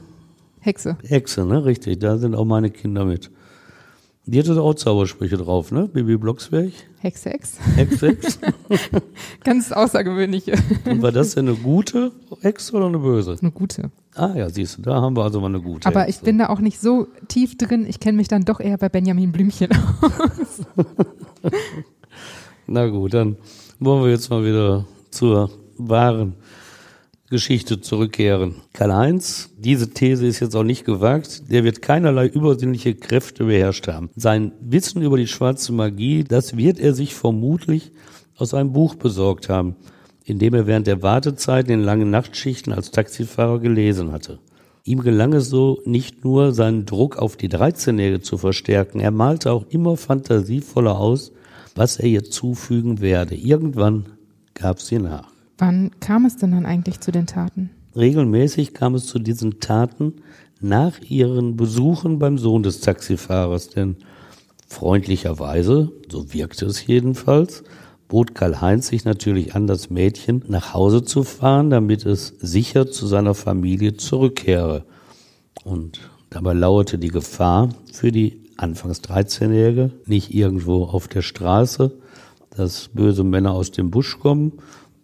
[0.60, 0.96] Hexe.
[1.04, 1.66] Hexe, ne?
[1.66, 3.30] Richtig, da sind auch meine Kinder mit.
[4.24, 5.87] Die hatte auch Zaubersprüche drauf, ne?
[5.87, 6.72] Bibi Blocksberg.
[7.00, 7.58] Hexe, Hex.
[7.76, 8.38] Hexe, Hex.
[9.44, 10.54] Ganz außergewöhnliche.
[10.87, 12.10] Und war das denn eine gute
[12.40, 13.37] Hexe oder eine böse?
[13.38, 13.90] Eine gute.
[14.14, 16.48] Ah ja, siehst du, da haben wir also mal eine gute Aber ich bin da
[16.48, 17.85] auch nicht so tief drin.
[17.87, 20.62] Ich kenne mich dann doch eher bei Benjamin Blümchen aus.
[22.66, 23.37] Na gut, dann
[23.81, 26.35] wollen wir jetzt mal wieder zur wahren
[27.31, 28.55] Geschichte zurückkehren.
[28.72, 34.11] Karl-Heinz, diese These ist jetzt auch nicht gewagt, der wird keinerlei übersinnliche Kräfte beherrscht haben.
[34.14, 37.90] Sein Wissen über die schwarze Magie, das wird er sich vermutlich
[38.37, 39.74] aus einem Buch besorgt haben,
[40.24, 44.38] in dem er während der Wartezeit in langen Nachtschichten als Taxifahrer gelesen hatte.
[44.84, 49.52] Ihm gelang es so, nicht nur seinen Druck auf die 13-Jährige zu verstärken, er malte
[49.52, 51.32] auch immer fantasievoller aus,
[51.74, 53.34] was er ihr zufügen werde.
[53.34, 54.06] Irgendwann
[54.54, 55.28] gab sie nach.
[55.58, 57.70] Wann kam es denn dann eigentlich zu den Taten?
[57.96, 60.14] Regelmäßig kam es zu diesen Taten
[60.60, 63.96] nach ihren Besuchen beim Sohn des Taxifahrers, denn
[64.66, 67.62] freundlicherweise, so wirkte es jedenfalls,
[68.14, 73.09] bot Karl-Heinz sich natürlich an, das Mädchen nach Hause zu fahren, damit es sicher zu
[73.09, 74.85] seiner Familie zurückkehre.
[75.64, 75.98] Und
[76.31, 81.90] dabei lauerte die Gefahr für die anfangs 13-Jährige nicht irgendwo auf der Straße,
[82.57, 84.53] dass böse Männer aus dem Busch kommen,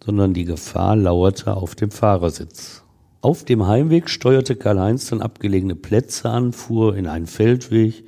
[0.01, 2.81] sondern die Gefahr lauerte auf dem Fahrersitz.
[3.19, 8.05] Auf dem Heimweg steuerte Karl-Heinz dann abgelegene Plätze an, fuhr in einen Feldweg,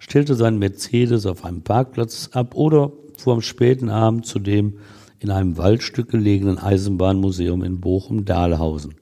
[0.00, 4.74] stellte seinen Mercedes auf einem Parkplatz ab oder fuhr am späten Abend zu dem
[5.18, 8.94] in einem Waldstück gelegenen Eisenbahnmuseum in Bochum-Dahlhausen.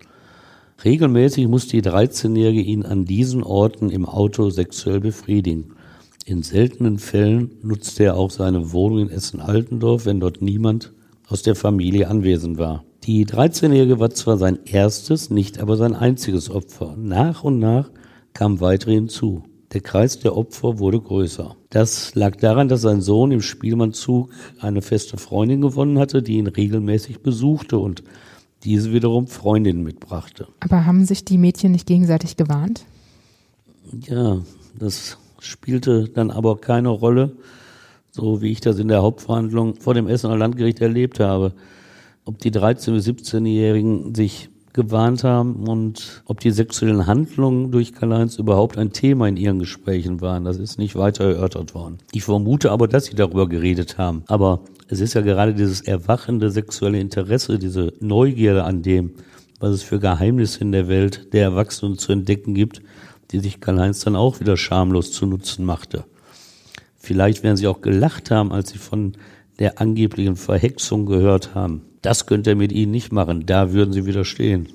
[0.84, 5.72] Regelmäßig musste die 13-Jährige ihn an diesen Orten im Auto sexuell befriedigen.
[6.24, 10.92] In seltenen Fällen nutzte er auch seine Wohnung in Essen-Altendorf, wenn dort niemand
[11.28, 12.84] aus der Familie anwesend war.
[13.04, 16.94] Die 13-Jährige war zwar sein erstes, nicht aber sein einziges Opfer.
[16.96, 17.90] Nach und nach
[18.34, 19.44] kam weitere hinzu.
[19.72, 21.54] Der Kreis der Opfer wurde größer.
[21.68, 26.46] Das lag daran, dass sein Sohn im Spielmannzug eine feste Freundin gewonnen hatte, die ihn
[26.46, 28.02] regelmäßig besuchte und
[28.64, 30.48] diese wiederum Freundinnen mitbrachte.
[30.60, 32.86] Aber haben sich die Mädchen nicht gegenseitig gewarnt?
[34.06, 34.40] Ja,
[34.78, 37.36] das spielte dann aber keine Rolle,
[38.10, 41.52] so wie ich das in der Hauptverhandlung vor dem Essener Landgericht erlebt habe.
[42.24, 48.38] Ob die 13- bis 17-Jährigen sich gewarnt haben und ob die sexuellen Handlungen durch Karl-Heinz
[48.38, 50.44] überhaupt ein Thema in ihren Gesprächen waren.
[50.44, 51.98] Das ist nicht weiter erörtert worden.
[52.12, 54.22] Ich vermute aber, dass sie darüber geredet haben.
[54.28, 59.14] Aber es ist ja gerade dieses erwachende sexuelle Interesse, diese Neugierde an dem,
[59.58, 62.80] was es für Geheimnisse in der Welt der Erwachsenen zu entdecken gibt,
[63.32, 66.04] die sich Karl-Heinz dann auch wieder schamlos zu Nutzen machte.
[66.96, 69.14] Vielleicht werden sie auch gelacht haben, als sie von
[69.58, 71.82] der angeblichen Verhexung gehört haben.
[72.02, 74.68] Das könnte er mit ihnen nicht machen, da würden sie widerstehen.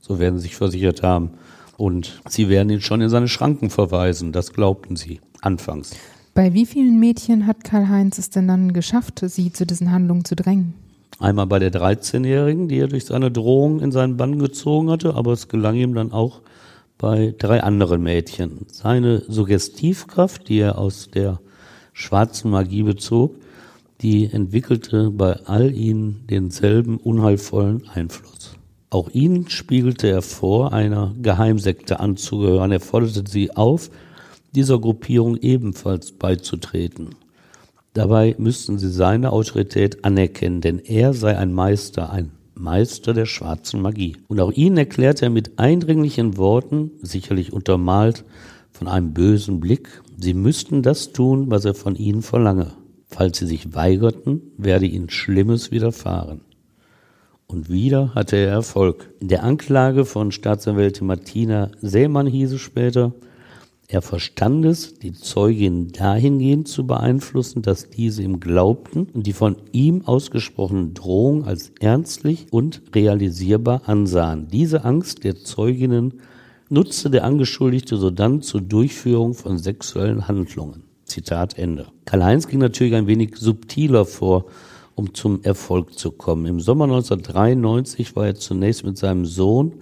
[0.00, 1.30] So werden sie sich versichert haben.
[1.76, 5.92] Und sie werden ihn schon in seine Schranken verweisen, das glaubten sie anfangs.
[6.34, 10.36] Bei wie vielen Mädchen hat Karl-Heinz es denn dann geschafft, sie zu diesen Handlungen zu
[10.36, 10.74] drängen?
[11.20, 15.32] Einmal bei der 13-Jährigen, die er durch seine Drohung in seinen Bann gezogen hatte, aber
[15.32, 16.42] es gelang ihm dann auch
[16.96, 18.66] bei drei anderen Mädchen.
[18.70, 21.40] Seine Suggestivkraft, die er aus der
[21.92, 23.34] schwarzen Magie bezog,
[24.00, 28.54] die entwickelte bei all ihnen denselben unheilvollen Einfluss.
[28.90, 32.72] Auch ihnen spiegelte er vor, einer Geheimsekte anzugehören.
[32.72, 33.90] Er forderte sie auf,
[34.54, 37.10] dieser Gruppierung ebenfalls beizutreten.
[37.92, 43.82] Dabei müssten sie seine Autorität anerkennen, denn er sei ein Meister, ein Meister der schwarzen
[43.82, 44.16] Magie.
[44.28, 48.24] Und auch ihnen erklärte er mit eindringlichen Worten, sicherlich untermalt
[48.70, 52.72] von einem bösen Blick, sie müssten das tun, was er von ihnen verlange.
[53.18, 56.42] Falls sie sich weigerten, werde ihnen Schlimmes widerfahren.
[57.48, 59.12] Und wieder hatte er Erfolg.
[59.18, 63.12] In der Anklage von Staatsanwältin Martina Sämann hieß es später,
[63.88, 69.56] er verstand es, die Zeugin dahingehend zu beeinflussen, dass diese ihm glaubten und die von
[69.72, 74.46] ihm ausgesprochenen Drohungen als ernstlich und realisierbar ansahen.
[74.46, 76.20] Diese Angst der Zeuginnen
[76.68, 80.87] nutzte der Angeschuldigte sodann zur Durchführung von sexuellen Handlungen.
[81.08, 81.88] Zitat Ende.
[82.04, 84.46] Karl-Heinz ging natürlich ein wenig subtiler vor,
[84.94, 86.46] um zum Erfolg zu kommen.
[86.46, 89.74] Im Sommer 1993 war er zunächst mit seinem Sohn,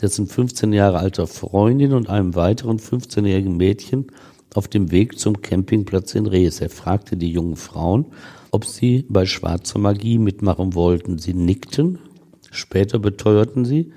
[0.00, 4.06] dessen 15 Jahre alter Freundin und einem weiteren 15-jährigen Mädchen
[4.54, 6.60] auf dem Weg zum Campingplatz in Rees.
[6.60, 8.06] Er fragte die jungen Frauen,
[8.50, 11.18] ob sie bei schwarzer Magie mitmachen wollten.
[11.18, 11.98] Sie nickten.
[12.50, 13.92] Später beteuerten sie,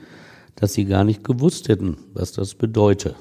[0.56, 3.16] dass sie gar nicht gewusst hätten, was das bedeute.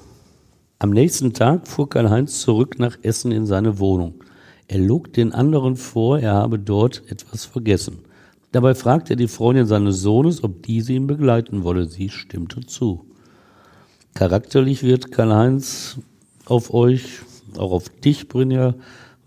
[0.81, 4.15] Am nächsten Tag fuhr Karl-Heinz zurück nach Essen in seine Wohnung.
[4.69, 7.99] Er log den anderen vor, er habe dort etwas vergessen.
[8.53, 11.87] Dabei fragte er die Freundin seines Sohnes, ob diese ihn begleiten wolle.
[11.87, 13.05] Sie stimmte zu.
[14.15, 15.99] Charakterlich wird Karl-Heinz
[16.45, 17.23] auf euch,
[17.57, 18.77] auch auf dich, Brynja,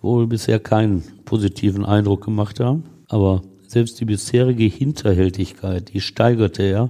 [0.01, 2.83] wohl bisher keinen positiven Eindruck gemacht haben.
[3.09, 6.89] Aber selbst die bisherige Hinterhältigkeit, die steigerte er,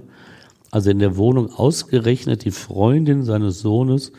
[0.70, 4.12] als er in der Wohnung ausgerechnet die Freundin seines Sohnes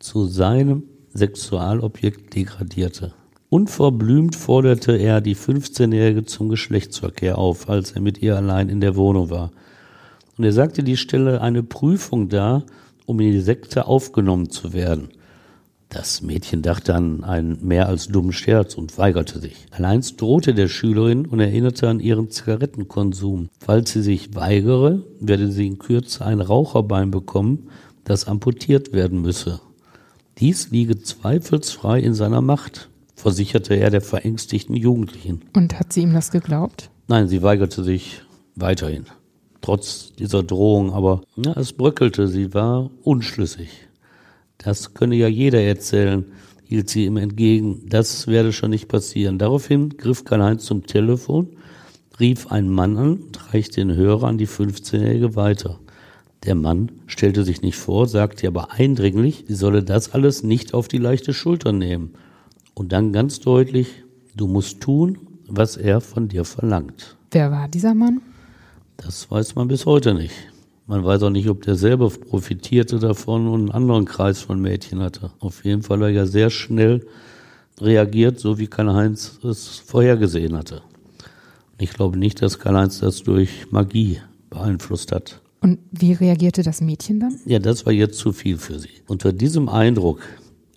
[0.00, 0.82] zu seinem
[1.14, 3.12] Sexualobjekt degradierte.
[3.48, 8.96] Unverblümt forderte er die 15-Jährige zum Geschlechtsverkehr auf, als er mit ihr allein in der
[8.96, 9.50] Wohnung war.
[10.38, 12.64] Und er sagte, die stelle eine Prüfung dar,
[13.06, 15.10] um in die Sekte aufgenommen zu werden.
[15.88, 19.66] Das Mädchen dachte an einen mehr als dummen Scherz und weigerte sich.
[19.72, 23.48] Allein drohte der Schülerin und erinnerte an ihren Zigarettenkonsum.
[23.58, 27.68] Falls sie sich weigere, werde sie in Kürze ein Raucherbein bekommen,
[28.04, 29.60] das amputiert werden müsse.
[30.40, 35.42] Dies liege zweifelsfrei in seiner Macht versicherte er der verängstigten Jugendlichen.
[35.54, 36.90] Und hat sie ihm das geglaubt?
[37.08, 38.22] Nein, sie weigerte sich
[38.56, 39.04] weiterhin.
[39.60, 43.68] Trotz dieser Drohung, aber ja, es bröckelte, sie war unschlüssig.
[44.56, 46.24] Das könne ja jeder erzählen,
[46.64, 47.86] hielt sie ihm entgegen.
[47.90, 49.36] Das werde schon nicht passieren.
[49.36, 51.48] Daraufhin griff Karl-Heinz zum Telefon,
[52.18, 55.78] rief einen Mann an und reichte den Hörer an die 15-Jährige weiter.
[56.44, 60.88] Der Mann stellte sich nicht vor, sagte aber eindringlich, sie solle das alles nicht auf
[60.88, 62.14] die leichte Schulter nehmen
[62.74, 67.16] und dann ganz deutlich, du musst tun, was er von dir verlangt.
[67.30, 68.22] Wer war dieser Mann?
[68.96, 70.34] Das weiß man bis heute nicht.
[70.86, 75.00] Man weiß auch nicht, ob der selber profitierte davon und einen anderen Kreis von Mädchen
[75.00, 75.30] hatte.
[75.38, 77.06] Auf jeden Fall hat er ja sehr schnell
[77.80, 80.82] reagiert, so wie Karl-Heinz es vorhergesehen hatte.
[81.78, 85.40] Ich glaube nicht, dass Karl-Heinz das durch Magie beeinflusst hat.
[85.60, 87.38] Und wie reagierte das Mädchen dann?
[87.44, 89.02] Ja, das war jetzt zu viel für sie.
[89.06, 90.20] Unter diesem Eindruck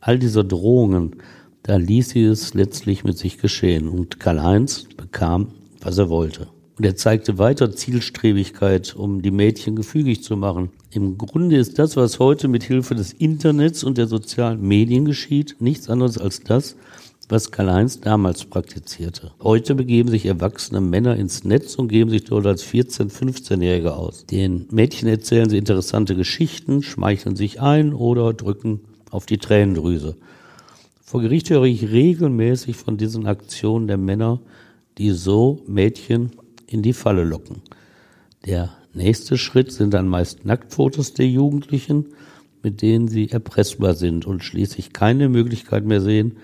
[0.01, 1.15] all dieser Drohungen
[1.63, 5.47] da ließ sie es letztlich mit sich geschehen und Karl-Heinz bekam,
[5.79, 6.49] was er wollte.
[6.77, 10.71] Und er zeigte weiter Zielstrebigkeit, um die Mädchen gefügig zu machen.
[10.91, 15.55] Im Grunde ist das, was heute mit Hilfe des Internets und der sozialen Medien geschieht,
[15.59, 16.75] nichts anderes als das,
[17.29, 19.31] was Karl-Heinz damals praktizierte.
[19.41, 24.25] Heute begeben sich erwachsene Männer ins Netz und geben sich dort als 14-, 15-Jährige aus.
[24.25, 30.17] Den Mädchen erzählen sie interessante Geschichten, schmeicheln sich ein oder drücken auf die Tränendrüse.
[31.01, 34.39] Vor Gericht höre ich regelmäßig von diesen Aktionen der Männer,
[34.97, 36.31] die so Mädchen
[36.67, 37.61] in die Falle locken.
[38.45, 42.07] Der nächste Schritt sind dann meist Nacktfotos der Jugendlichen,
[42.63, 46.37] mit denen sie erpressbar sind und schließlich keine Möglichkeit mehr sehen,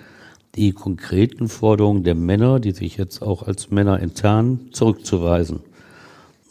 [0.55, 5.61] die konkreten Forderungen der Männer, die sich jetzt auch als Männer enttarnen, zurückzuweisen.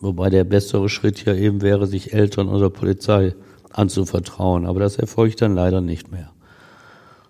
[0.00, 3.34] Wobei der bessere Schritt ja eben wäre, sich Eltern oder Polizei
[3.72, 4.66] anzuvertrauen.
[4.66, 6.30] Aber das erfolgt dann leider nicht mehr.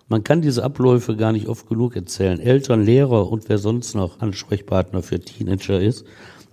[0.07, 2.39] Man kann diese Abläufe gar nicht oft genug erzählen.
[2.39, 6.05] Eltern, Lehrer und wer sonst noch Ansprechpartner für Teenager ist,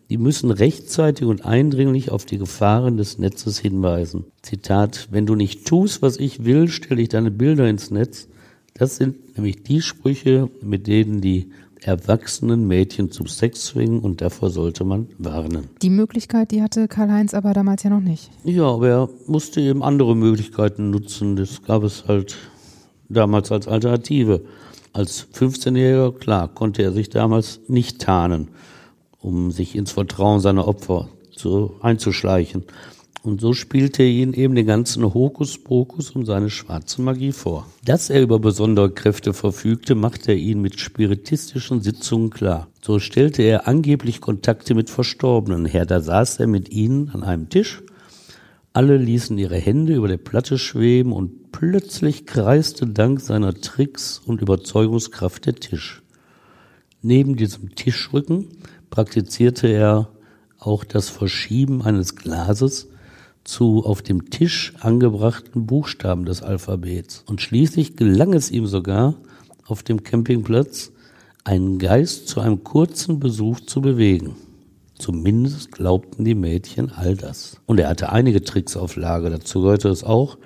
[0.08, 4.24] die müssen rechtzeitig und eindringlich auf die Gefahren des Netzes hinweisen.
[4.42, 8.28] Zitat, wenn du nicht tust, was ich will, stelle ich deine Bilder ins Netz.
[8.78, 14.50] Das sind nämlich die Sprüche, mit denen die erwachsenen Mädchen zum Sex zwingen und davor
[14.50, 15.68] sollte man warnen.
[15.82, 18.30] Die Möglichkeit, die hatte Karl-Heinz aber damals ja noch nicht.
[18.44, 21.36] Ja, aber er musste eben andere Möglichkeiten nutzen.
[21.36, 22.36] Das gab es halt
[23.08, 24.42] damals als Alternative.
[24.92, 28.48] Als 15-Jähriger, klar, konnte er sich damals nicht tarnen,
[29.20, 32.64] um sich ins Vertrauen seiner Opfer zu, einzuschleichen.
[33.26, 37.66] Und so spielte er ihnen eben den ganzen Hokuspokus um seine schwarze Magie vor.
[37.84, 42.68] Dass er über besondere Kräfte verfügte, machte er ihnen mit spiritistischen Sitzungen klar.
[42.82, 45.86] So stellte er angeblich Kontakte mit Verstorbenen her.
[45.86, 47.82] Da saß er mit ihnen an einem Tisch.
[48.72, 54.42] Alle ließen ihre Hände über der Platte schweben und Plötzlich kreiste dank seiner Tricks und
[54.42, 56.02] Überzeugungskraft der Tisch.
[57.00, 58.48] Neben diesem Tischrücken
[58.90, 60.10] praktizierte er
[60.58, 62.88] auch das Verschieben eines Glases
[63.46, 67.24] zu auf dem Tisch angebrachten Buchstaben des Alphabets.
[67.26, 69.14] Und schließlich gelang es ihm sogar,
[69.66, 70.92] auf dem Campingplatz
[71.44, 74.36] einen Geist zu einem kurzen Besuch zu bewegen.
[74.98, 77.60] Zumindest glaubten die Mädchen all das.
[77.66, 79.30] Und er hatte einige Tricks auf Lage.
[79.30, 80.38] Dazu gehörte es auch,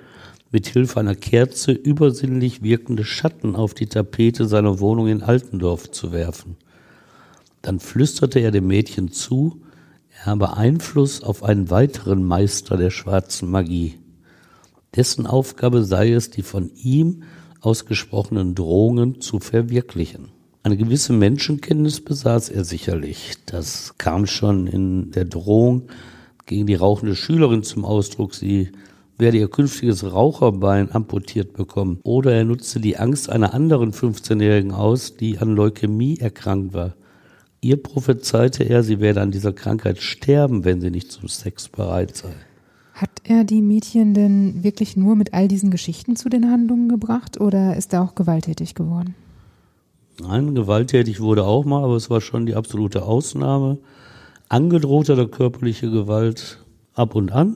[0.51, 6.11] mit Hilfe einer Kerze übersinnlich wirkende Schatten auf die Tapete seiner Wohnung in Altendorf zu
[6.11, 6.57] werfen.
[7.61, 9.61] Dann flüsterte er dem Mädchen zu,
[10.25, 13.99] habe Einfluss auf einen weiteren Meister der schwarzen Magie.
[14.95, 17.23] Dessen Aufgabe sei es, die von ihm
[17.61, 20.29] ausgesprochenen Drohungen zu verwirklichen.
[20.63, 23.33] Eine gewisse Menschenkenntnis besaß er sicherlich.
[23.45, 25.87] Das kam schon in der Drohung
[26.45, 28.35] gegen die rauchende Schülerin zum Ausdruck.
[28.35, 28.71] Sie
[29.17, 31.99] werde ihr künftiges Raucherbein amputiert bekommen.
[32.03, 36.95] Oder er nutzte die Angst einer anderen 15-Jährigen aus, die an Leukämie erkrankt war.
[37.61, 42.17] Ihr prophezeite er, sie werde an dieser Krankheit sterben, wenn sie nicht zum Sex bereit
[42.17, 42.33] sei.
[42.93, 47.39] Hat er die Mädchen denn wirklich nur mit all diesen Geschichten zu den Handlungen gebracht
[47.39, 49.15] oder ist er auch gewalttätig geworden?
[50.19, 53.77] Nein, gewalttätig wurde auch mal, aber es war schon die absolute Ausnahme.
[54.49, 56.59] Angedroht hat er körperliche Gewalt
[56.93, 57.55] ab und an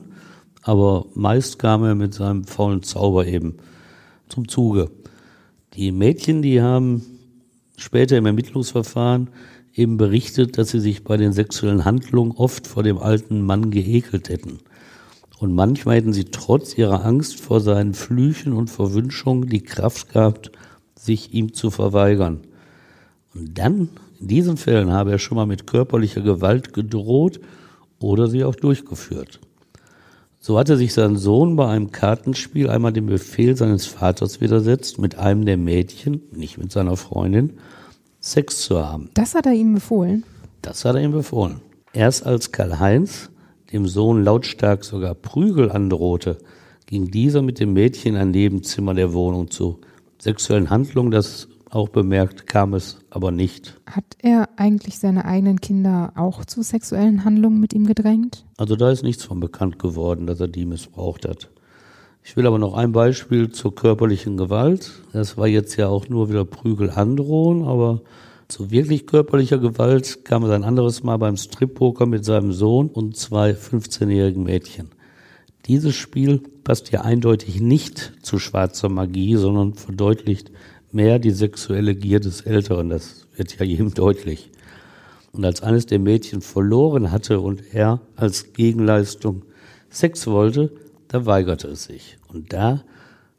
[0.66, 3.54] aber meist kam er mit seinem faulen Zauber eben
[4.28, 4.90] zum Zuge.
[5.74, 7.02] Die Mädchen, die haben
[7.76, 9.28] später im Ermittlungsverfahren
[9.76, 14.28] eben berichtet, dass sie sich bei den sexuellen Handlungen oft vor dem alten Mann geekelt
[14.28, 14.58] hätten.
[15.38, 20.50] Und manchmal hätten sie trotz ihrer Angst vor seinen Flüchen und Verwünschungen die Kraft gehabt,
[20.98, 22.40] sich ihm zu verweigern.
[23.34, 27.38] Und dann, in diesen Fällen, habe er schon mal mit körperlicher Gewalt gedroht
[27.98, 29.40] oder sie auch durchgeführt.
[30.40, 35.18] So hatte sich sein Sohn bei einem Kartenspiel einmal dem Befehl seines Vaters widersetzt, mit
[35.18, 37.54] einem der Mädchen, nicht mit seiner Freundin,
[38.26, 39.10] Sex zu haben.
[39.14, 40.24] Das hat er ihm befohlen?
[40.62, 41.60] Das hat er ihm befohlen.
[41.92, 43.30] Erst als Karl-Heinz
[43.72, 46.38] dem Sohn lautstark sogar Prügel androhte,
[46.86, 49.80] ging dieser mit dem Mädchen in ein Nebenzimmer der Wohnung zu
[50.18, 53.78] sexuellen Handlungen, das auch bemerkt, kam es aber nicht.
[53.86, 58.44] Hat er eigentlich seine eigenen Kinder auch zu sexuellen Handlungen mit ihm gedrängt?
[58.56, 61.50] Also da ist nichts von bekannt geworden, dass er die missbraucht hat.
[62.28, 64.90] Ich will aber noch ein Beispiel zur körperlichen Gewalt.
[65.12, 68.02] Das war jetzt ja auch nur wieder Prügel androhen, aber
[68.48, 73.16] zu wirklich körperlicher Gewalt kam es ein anderes Mal beim Strip-Poker mit seinem Sohn und
[73.16, 74.88] zwei 15-jährigen Mädchen.
[75.66, 80.50] Dieses Spiel passt ja eindeutig nicht zu schwarzer Magie, sondern verdeutlicht
[80.90, 82.88] mehr die sexuelle Gier des Älteren.
[82.88, 84.50] Das wird ja jedem deutlich.
[85.30, 89.44] Und als eines der Mädchen verloren hatte und er als Gegenleistung
[89.90, 90.72] Sex wollte,
[91.08, 92.18] da weigerte es sich.
[92.28, 92.82] Und da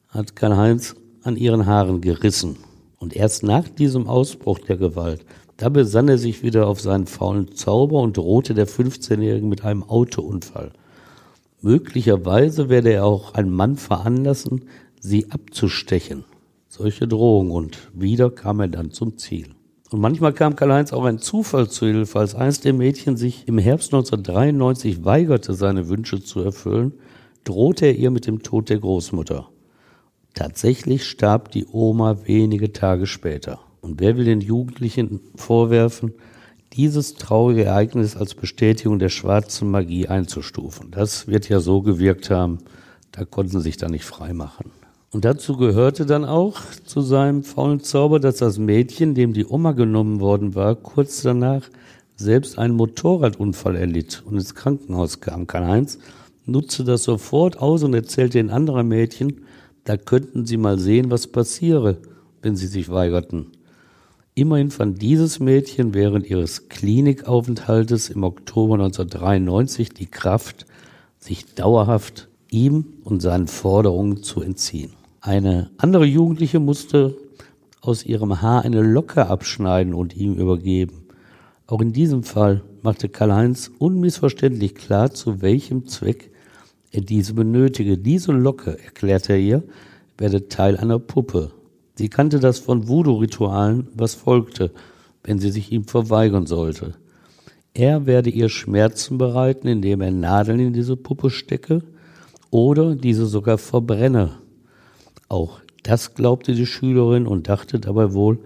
[0.10, 2.58] hat Karl-Heinz an ihren Haaren gerissen.
[2.98, 5.26] Und erst nach diesem Ausbruch der Gewalt,
[5.58, 9.84] da besann er sich wieder auf seinen faulen Zauber und drohte der 15-Jährigen mit einem
[9.84, 10.72] Autounfall.
[11.62, 14.66] Möglicherweise werde er auch einen Mann veranlassen,
[15.00, 16.26] sie abzustechen
[16.78, 19.48] solche Drohungen und wieder kam er dann zum Ziel.
[19.90, 23.58] Und manchmal kam Karl-Heinz auch ein Zufall zu Hilfe, als eins der Mädchen sich im
[23.58, 26.94] Herbst 1993 weigerte, seine Wünsche zu erfüllen,
[27.48, 29.48] drohte er ihr mit dem Tod der Großmutter.
[30.34, 33.60] Tatsächlich starb die Oma wenige Tage später.
[33.80, 36.14] Und wer will den Jugendlichen vorwerfen,
[36.74, 40.92] dieses traurige Ereignis als Bestätigung der schwarzen Magie einzustufen?
[40.92, 42.60] Das wird ja so gewirkt haben,
[43.14, 44.72] da konnten sie sich da nicht freimachen.
[45.12, 49.72] Und dazu gehörte dann auch zu seinem faulen Zauber, dass das Mädchen, dem die Oma
[49.72, 51.64] genommen worden war, kurz danach
[52.18, 55.48] selbst einen Motorradunfall erlitt und ins Krankenhaus kam.
[55.48, 55.98] Karl-Heinz
[56.48, 59.42] nutzte das sofort aus und erzählte den anderen Mädchen,
[59.84, 61.98] da könnten sie mal sehen, was passiere,
[62.42, 63.52] wenn sie sich weigerten.
[64.34, 70.66] Immerhin fand dieses Mädchen während ihres Klinikaufenthaltes im Oktober 1993 die Kraft,
[71.18, 74.94] sich dauerhaft ihm und seinen Forderungen zu entziehen.
[75.22, 77.18] Eine andere Jugendliche musste
[77.82, 81.08] aus ihrem Haar eine Locke abschneiden und ihm übergeben.
[81.66, 86.32] Auch in diesem Fall machte Karl-Heinz unmissverständlich klar, zu welchem Zweck
[87.02, 87.98] diese benötige.
[87.98, 89.64] Diese Locke, erklärte er ihr,
[90.18, 91.52] werde Teil einer Puppe.
[91.96, 94.72] Sie kannte das von Voodoo-Ritualen, was folgte,
[95.24, 96.94] wenn sie sich ihm verweigern sollte.
[97.74, 101.84] Er werde ihr Schmerzen bereiten, indem er Nadeln in diese Puppe stecke
[102.50, 104.32] oder diese sogar verbrenne.
[105.30, 108.40] Auch das glaubte die Schülerin und dachte dabei wohl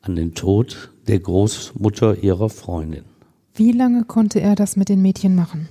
[0.00, 3.04] an den Tod der Großmutter ihrer Freundin.
[3.54, 5.68] Wie lange konnte er das mit den Mädchen machen?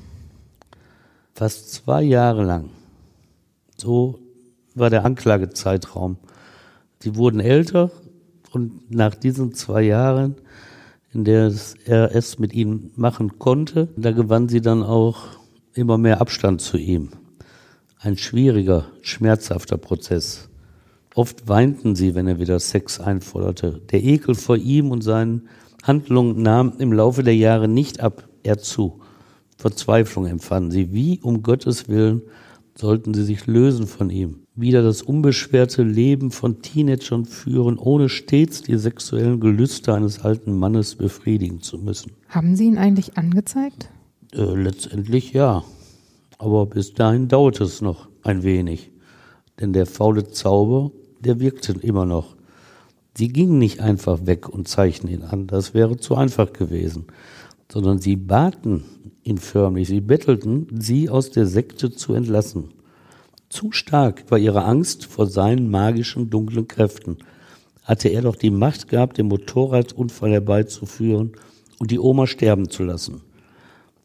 [1.34, 2.70] Fast zwei Jahre lang.
[3.78, 4.20] So
[4.76, 6.18] war der Anklagezeitraum.
[7.00, 7.92] Sie wurden älter
[8.52, 10.36] und nach diesen zwei Jahren,
[11.14, 11.52] in der
[11.86, 15.24] er es mit ihnen machen konnte, da gewann sie dann auch
[15.74, 17.10] immer mehr Abstand zu ihm.
[18.00, 20.50] Ein schwieriger, schmerzhafter Prozess.
[21.16, 23.82] Oft weinten sie, wenn er wieder Sex einforderte.
[23.92, 25.50] Der Ekel vor ihm und seinen
[25.84, 29.01] Handlungen nahm im Laufe der Jahre nicht ab, er zu.
[29.62, 30.92] Verzweiflung empfanden sie.
[30.92, 32.22] Wie um Gottes Willen
[32.76, 34.40] sollten sie sich lösen von ihm?
[34.56, 40.96] Wieder das unbeschwerte Leben von Teenagern führen, ohne stets die sexuellen Gelüste eines alten Mannes
[40.96, 42.12] befriedigen zu müssen.
[42.28, 43.90] Haben Sie ihn eigentlich angezeigt?
[44.34, 45.64] Äh, letztendlich ja.
[46.38, 48.92] Aber bis dahin dauerte es noch ein wenig.
[49.60, 50.92] Denn der faule Zauber
[51.24, 52.36] der wirkte immer noch.
[53.16, 57.06] Sie gingen nicht einfach weg und zeichneten ihn an, das wäre zu einfach gewesen,
[57.72, 58.84] sondern sie baten
[59.24, 62.70] ihn förmlich, sie bettelten, sie aus der Sekte zu entlassen.
[63.50, 67.18] Zu stark war ihre Angst vor seinen magischen dunklen Kräften.
[67.84, 71.34] Hatte er doch die Macht gehabt, den Motorradunfall herbeizuführen
[71.80, 73.22] und die Oma sterben zu lassen.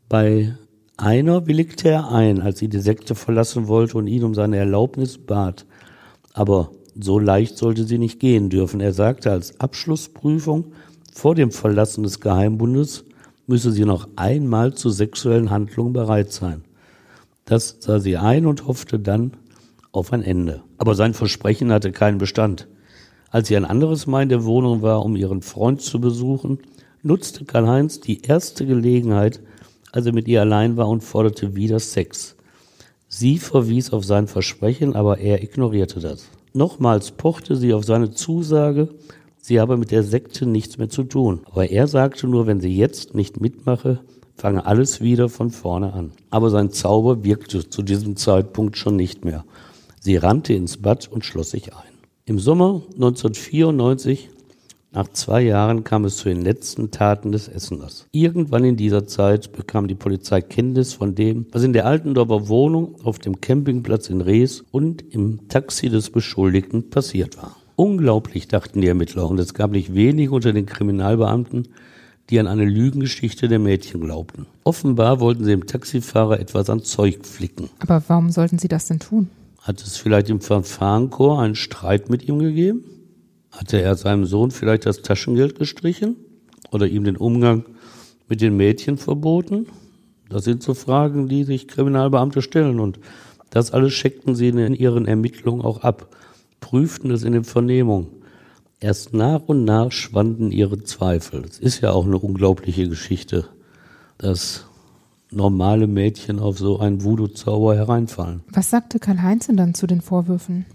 [0.08, 0.56] Bei
[0.96, 5.18] einer willigte er ein, als sie die Sekte verlassen wollte und ihn um seine Erlaubnis
[5.18, 5.66] bat.
[6.32, 8.80] Aber so leicht sollte sie nicht gehen dürfen.
[8.80, 10.72] Er sagte als Abschlussprüfung
[11.12, 13.04] vor dem Verlassen des Geheimbundes
[13.47, 16.64] müsse sie noch einmal zu sexuellen Handlungen bereit sein.
[17.44, 19.32] Das sah sie ein und hoffte dann
[19.92, 20.62] auf ein Ende.
[20.78, 22.66] Aber sein Versprechen hatte keinen Bestand.
[23.30, 26.59] Als sie ein anderes Mal in der Wohnung war, um ihren Freund zu besuchen,
[27.03, 29.40] nutzte Karl-Heinz die erste Gelegenheit,
[29.92, 32.36] als er mit ihr allein war und forderte wieder Sex.
[33.09, 36.28] Sie verwies auf sein Versprechen, aber er ignorierte das.
[36.53, 38.88] Nochmals pochte sie auf seine Zusage,
[39.47, 41.42] sie habe mit der Sekte nichts mehr zu tun.
[41.53, 44.01] Aber er sagte nur, wenn sie jetzt nicht mitmache,
[44.34, 46.11] fange alles wieder von vorne an.
[46.30, 49.44] Aber sein Zauber wirkte zu diesem Zeitpunkt schon nicht mehr.
[50.01, 51.94] Sie rannte ins Bad und schloss sich ein.
[52.24, 54.30] Im Sommer 1994
[54.90, 58.09] nach zwei Jahren kam es zu den letzten Taten des Esseners.
[58.11, 62.97] Irgendwann in dieser Zeit bekam die Polizei Kenntnis von dem, was in der Altendorfer Wohnung
[63.05, 67.55] auf dem Campingplatz in Rees und im Taxi des Beschuldigten passiert war.
[67.76, 71.68] Unglaublich, dachten die Ermittler, und es gab nicht wenige unter den Kriminalbeamten,
[72.30, 74.46] die an eine Lügengeschichte der Mädchen glaubten.
[74.64, 77.70] Offenbar wollten sie dem Taxifahrer etwas an Zeug flicken.
[77.78, 79.28] Aber warum sollten sie das denn tun?
[79.60, 82.84] Hat es vielleicht im Verfahrenchor einen Streit mit ihm gegeben?
[83.50, 86.16] Hatte er seinem Sohn vielleicht das Taschengeld gestrichen
[86.70, 87.64] oder ihm den Umgang
[88.28, 89.66] mit den Mädchen verboten?
[90.28, 92.98] Das sind so Fragen, die sich Kriminalbeamte stellen und
[93.50, 96.08] das alles checkten sie in ihren Ermittlungen auch ab,
[96.66, 98.08] prüften es in den Vernehmungen.
[98.80, 101.44] Erst nach und nach schwanden ihre Zweifel.
[101.48, 103.44] Es ist ja auch eine unglaubliche Geschichte,
[104.18, 104.66] dass
[105.30, 108.42] normale Mädchen auf so einen Voodoo-Zauber hereinfallen.
[108.50, 110.66] Was sagte Karl-Heinz denn dann zu den Vorwürfen?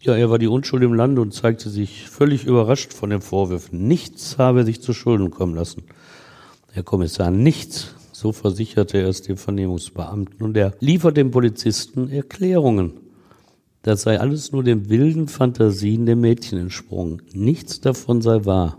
[0.00, 3.86] Ja, er war die Unschuld im Lande und zeigte sich völlig überrascht von den Vorwürfen.
[3.86, 5.84] Nichts habe er sich zu Schulden kommen lassen.
[6.72, 10.44] Herr Kommissar, nichts, so versicherte er es dem Vernehmungsbeamten.
[10.44, 13.09] Und er liefert dem Polizisten Erklärungen.
[13.82, 17.22] Das sei alles nur den wilden Fantasien der Mädchen entsprungen.
[17.32, 18.78] Nichts davon sei wahr.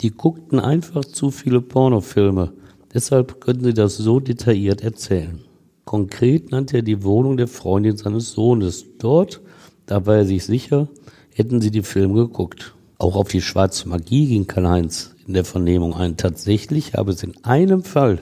[0.00, 2.52] Die guckten einfach zu viele Pornofilme.
[2.92, 5.40] Deshalb können sie das so detailliert erzählen.
[5.84, 8.84] Konkret nannte er die Wohnung der Freundin seines Sohnes.
[8.98, 9.40] Dort
[9.86, 10.88] da war er sich sicher,
[11.34, 12.74] hätten sie die Filme geguckt.
[12.98, 16.16] Auch auf die schwarze Magie ging Karl-Heinz in der Vernehmung ein.
[16.16, 18.20] Tatsächlich habe es in einem Fall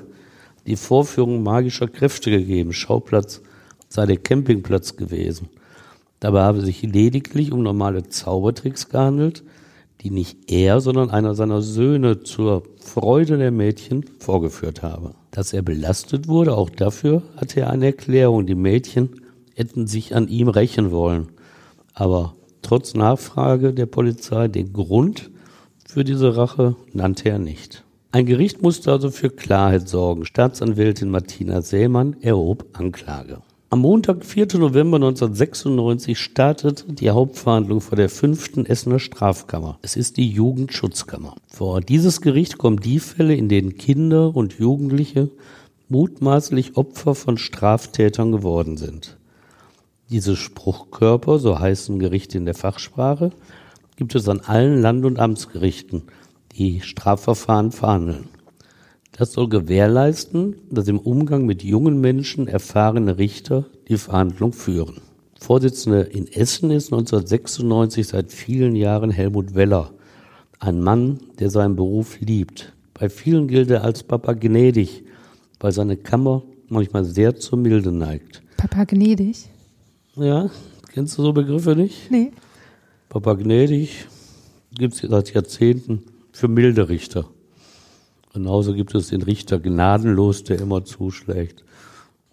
[0.67, 2.73] die Vorführung magischer Kräfte gegeben.
[2.73, 3.43] Schauplatz
[3.89, 5.49] sei der Campingplatz gewesen.
[6.21, 9.43] Dabei habe sich lediglich um normale Zaubertricks gehandelt,
[10.03, 15.15] die nicht er, sondern einer seiner Söhne zur Freude der Mädchen vorgeführt habe.
[15.31, 18.47] Dass er belastet wurde, auch dafür hatte er eine Erklärung.
[18.47, 19.21] Die Mädchen
[19.55, 21.29] hätten sich an ihm rächen wollen.
[21.95, 25.31] Aber trotz Nachfrage der Polizei den Grund
[25.87, 27.85] für diese Rache nannte er nicht.
[28.13, 30.25] Ein Gericht musste also für Klarheit sorgen.
[30.25, 33.43] Staatsanwältin Martina Sämann erhob Anklage.
[33.73, 34.59] Am Montag, 4.
[34.59, 39.79] November 1996, startet die Hauptverhandlung vor der fünften Essener Strafkammer.
[39.81, 41.37] Es ist die Jugendschutzkammer.
[41.47, 45.31] Vor dieses Gericht kommen die Fälle, in denen Kinder und Jugendliche
[45.89, 49.17] mutmaßlich Opfer von Straftätern geworden sind.
[50.11, 53.31] Diese Spruchkörper, so heißen Gerichte in der Fachsprache,
[53.95, 56.03] gibt es an allen Land- und Amtsgerichten,
[56.57, 58.31] die Strafverfahren verhandeln.
[59.21, 65.03] Das soll gewährleisten, dass im Umgang mit jungen Menschen erfahrene Richter die Verhandlung führen.
[65.39, 69.91] Vorsitzender in Essen ist 1996 seit vielen Jahren Helmut Weller,
[70.59, 72.73] ein Mann, der seinen Beruf liebt.
[72.95, 75.05] Bei vielen gilt er als Papa gnädig,
[75.59, 78.41] weil seine Kammer manchmal sehr zur Milde neigt.
[78.57, 79.51] Papa gnädig?
[80.17, 80.49] Ja,
[80.95, 82.11] kennst du so Begriffe nicht?
[82.11, 82.33] Nee.
[83.11, 84.07] Papa gnädig
[84.73, 87.29] gibt es seit Jahrzehnten für milde Richter.
[88.33, 91.65] Genauso gibt es den Richter gnadenlos, der immer zuschlägt.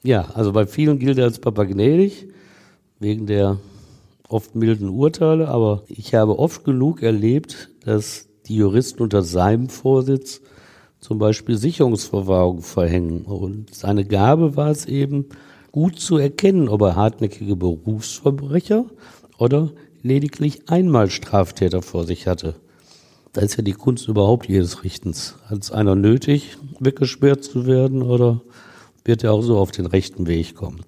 [0.03, 2.27] Ja, also bei vielen gilt er als Papa gnädig,
[2.99, 3.57] wegen der
[4.29, 10.41] oft milden Urteile, aber ich habe oft genug erlebt, dass die Juristen unter seinem Vorsitz
[10.99, 13.23] zum Beispiel Sicherungsverwahrung verhängen.
[13.23, 15.25] Und seine Gabe war es eben,
[15.71, 18.85] gut zu erkennen, ob er hartnäckige Berufsverbrecher
[19.37, 19.71] oder
[20.01, 22.55] lediglich einmal Straftäter vor sich hatte.
[23.33, 25.35] Da ist ja die Kunst überhaupt jedes Richtens.
[25.45, 28.41] Hat es einer nötig, weggesperrt zu werden oder
[29.03, 30.81] wird er auch so auf den rechten Weg kommen?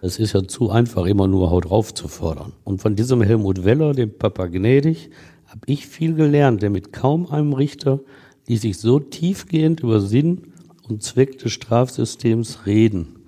[0.00, 2.52] Es ist ja zu einfach, immer nur Haut drauf zu fordern.
[2.62, 5.10] Und von diesem Helmut Weller, dem Papa gnädig,
[5.46, 8.00] habe ich viel gelernt, der mit kaum einem Richter
[8.46, 10.52] ließ sich so tiefgehend über Sinn
[10.88, 13.18] und Zweck des Strafsystems reden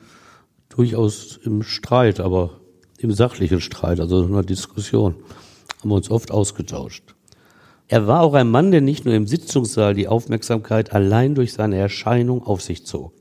[0.68, 2.60] durchaus im Streit, aber
[2.98, 5.16] im sachlichen Streit, also in einer Diskussion,
[5.80, 7.14] haben wir uns oft ausgetauscht.
[7.92, 11.76] Er war auch ein Mann, der nicht nur im Sitzungssaal die Aufmerksamkeit allein durch seine
[11.76, 13.12] Erscheinung auf sich zog.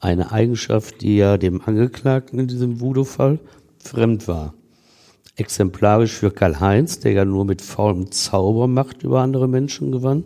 [0.00, 3.38] Eine Eigenschaft, die ja dem Angeklagten in diesem Voodoo-Fall
[3.76, 4.54] fremd war.
[5.36, 10.24] Exemplarisch für Karl-Heinz, der ja nur mit faulem Zauber Macht über andere Menschen gewann,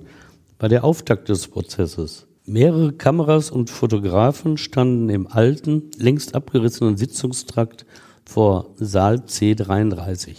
[0.60, 2.28] war der Auftakt des Prozesses.
[2.44, 7.84] Mehrere Kameras und Fotografen standen im alten, längst abgerissenen Sitzungstrakt
[8.24, 10.36] vor Saal C33.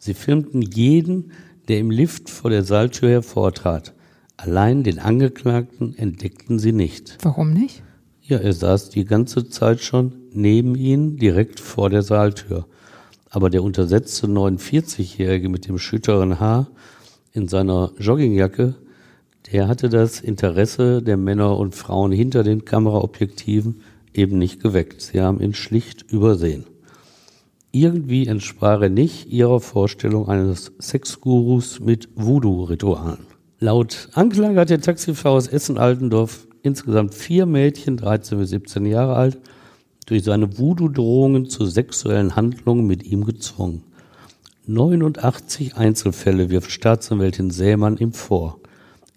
[0.00, 1.30] Sie filmten jeden,
[1.68, 3.94] der im Lift vor der Saaltür hervortrat.
[4.36, 7.18] Allein den Angeklagten entdeckten sie nicht.
[7.22, 7.82] Warum nicht?
[8.22, 12.66] Ja, er saß die ganze Zeit schon neben ihnen, direkt vor der Saaltür.
[13.30, 16.68] Aber der untersetzte 49-Jährige mit dem schütteren Haar
[17.32, 18.74] in seiner Joggingjacke,
[19.52, 25.02] der hatte das Interesse der Männer und Frauen hinter den Kameraobjektiven eben nicht geweckt.
[25.02, 26.64] Sie haben ihn schlicht übersehen.
[27.78, 33.26] Irgendwie entsprach er nicht ihrer Vorstellung eines Sexgurus mit Voodoo-Ritualen.
[33.58, 39.38] Laut Anklage hat der Taxifahrer aus Essen-Altendorf insgesamt vier Mädchen, 13 bis 17 Jahre alt,
[40.06, 43.82] durch seine Voodoo-Drohungen zu sexuellen Handlungen mit ihm gezwungen.
[44.66, 48.58] 89 Einzelfälle wirft Staatsanwältin Sämann ihm vor.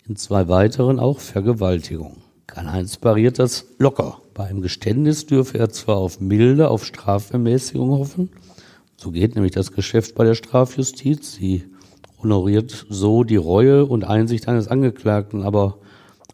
[0.06, 2.18] In zwei weiteren auch Vergewaltigung.
[2.46, 4.20] Karl-Heinz pariert das locker.
[4.40, 8.30] Bei einem Geständnis dürfe er zwar auf Milde, auf Strafvermäßigung hoffen,
[8.96, 11.34] so geht nämlich das Geschäft bei der Strafjustiz.
[11.34, 11.66] Sie
[12.24, 15.80] honoriert so die Reue und Einsicht eines Angeklagten, aber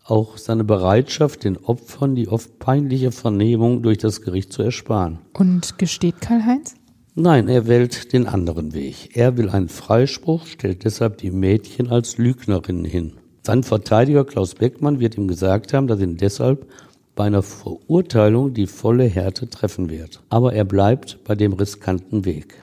[0.03, 5.17] auch seine Bereitschaft, den Opfern die oft peinliche Vernehmung durch das Gericht zu ersparen.
[5.33, 6.75] Und gesteht Karl-Heinz?
[7.15, 9.17] Nein, er wählt den anderen Weg.
[9.17, 13.13] Er will einen Freispruch, stellt deshalb die Mädchen als Lügnerinnen hin.
[13.41, 16.67] Sein Verteidiger Klaus Beckmann wird ihm gesagt haben, dass ihn deshalb
[17.15, 20.21] bei einer Verurteilung die volle Härte treffen wird.
[20.29, 22.61] Aber er bleibt bei dem riskanten Weg.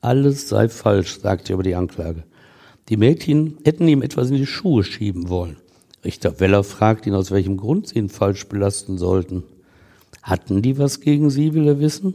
[0.00, 2.24] Alles sei falsch, sagt er über die Anklage.
[2.88, 5.56] Die Mädchen hätten ihm etwas in die Schuhe schieben wollen.
[6.04, 9.42] Richter Weller fragt ihn, aus welchem Grund sie ihn falsch belasten sollten.
[10.22, 12.14] Hatten die was gegen sie, will er wissen?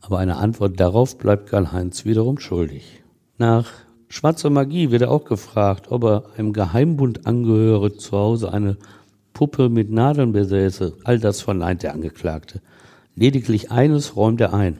[0.00, 3.02] Aber eine Antwort darauf bleibt Karl-Heinz wiederum schuldig.
[3.36, 3.66] Nach
[4.08, 8.76] schwarzer Magie wird er auch gefragt, ob er einem Geheimbund angehöre, zu Hause eine
[9.32, 10.96] Puppe mit Nadeln besäße.
[11.04, 12.60] All das verneint der Angeklagte.
[13.14, 14.78] Lediglich eines räumt er ein.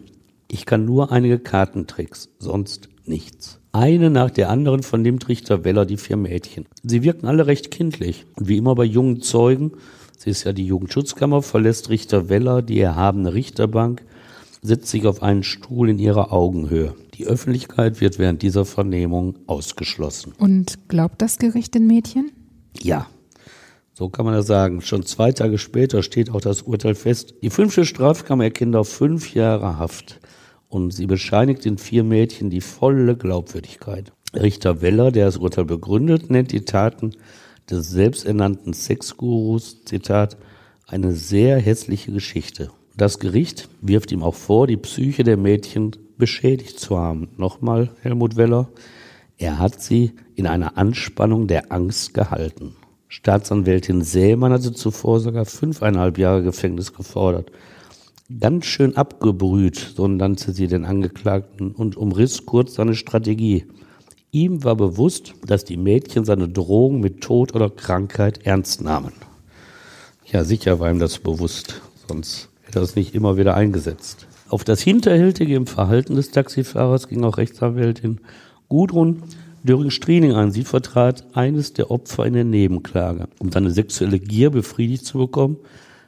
[0.49, 3.61] Ich kann nur einige Kartentricks, sonst nichts.
[3.73, 6.67] Eine nach der anderen vernimmt Richter Weller die vier Mädchen.
[6.83, 8.27] Sie wirken alle recht kindlich.
[8.35, 9.73] Und wie immer bei jungen Zeugen,
[10.19, 14.03] sie ist ja die Jugendschutzkammer, verlässt Richter Weller die erhabene Richterbank,
[14.63, 16.95] setzt sich auf einen Stuhl in ihrer Augenhöhe.
[17.15, 20.33] Die Öffentlichkeit wird während dieser Vernehmung ausgeschlossen.
[20.39, 22.33] Und glaubt das Gericht den Mädchen?
[22.83, 23.07] Ja,
[24.01, 24.81] so kann man das sagen.
[24.81, 27.35] Schon zwei Tage später steht auch das Urteil fest.
[27.43, 30.21] Die fünfte Strafkammer erkennt auf fünf Jahre Haft
[30.71, 34.15] und sie bescheinigt den vier Mädchen die volle Glaubwürdigkeit.
[34.33, 37.11] Richter Weller, der das Urteil begründet, nennt die Taten
[37.69, 40.39] des selbsternannten Sexgurus, Zitat,
[40.87, 42.71] eine sehr hässliche Geschichte.
[42.97, 47.29] Das Gericht wirft ihm auch vor, die Psyche der Mädchen beschädigt zu haben.
[47.37, 48.71] Nochmal Helmut Weller,
[49.37, 52.77] er hat sie in einer Anspannung der Angst gehalten.
[53.11, 57.51] Staatsanwältin Sämann hatte zuvor sogar fünfeinhalb Jahre Gefängnis gefordert.
[58.39, 63.65] Ganz schön abgebrüht, so nannte sie den Angeklagten und umriss kurz seine Strategie.
[64.31, 69.13] Ihm war bewusst, dass die Mädchen seine Drohung mit Tod oder Krankheit ernst nahmen.
[70.27, 74.29] Ja, sicher war ihm das bewusst, sonst hätte er es nicht immer wieder eingesetzt.
[74.49, 78.21] Auf das Hinterhältige im Verhalten des Taxifahrers ging auch Rechtsanwältin
[78.69, 79.25] Gudrun
[79.65, 80.51] Döring-Striening an.
[80.51, 83.29] Sie vertrat eines der Opfer in der Nebenklage.
[83.39, 85.59] Um seine sexuelle Gier befriedigt zu bekommen,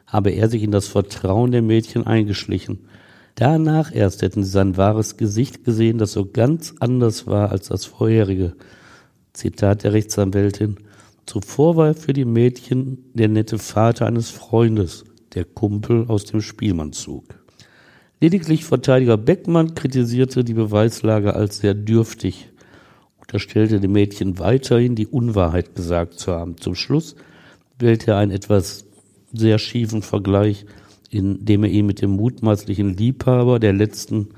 [0.07, 2.81] habe er sich in das Vertrauen der Mädchen eingeschlichen.
[3.35, 7.87] Danach erst hätten sie sein wahres Gesicht gesehen, das so ganz anders war als das
[7.87, 8.55] vorherige.
[9.33, 10.77] Zitat der Rechtsanwältin.
[11.25, 17.25] Zuvor war für die Mädchen der nette Vater eines Freundes, der Kumpel aus dem Spielmannzug.
[18.21, 22.52] Lediglich Verteidiger Beckmann kritisierte die Beweislage als sehr dürftig
[23.33, 26.59] unterstellte dem Mädchen weiterhin die Unwahrheit gesagt zu haben.
[26.59, 27.17] Zum Schluss
[27.79, 28.85] wählte er einen etwas
[29.33, 30.67] sehr schiefen Vergleich,
[31.09, 34.29] indem er ihn mit dem mutmaßlichen Liebhaber der letzten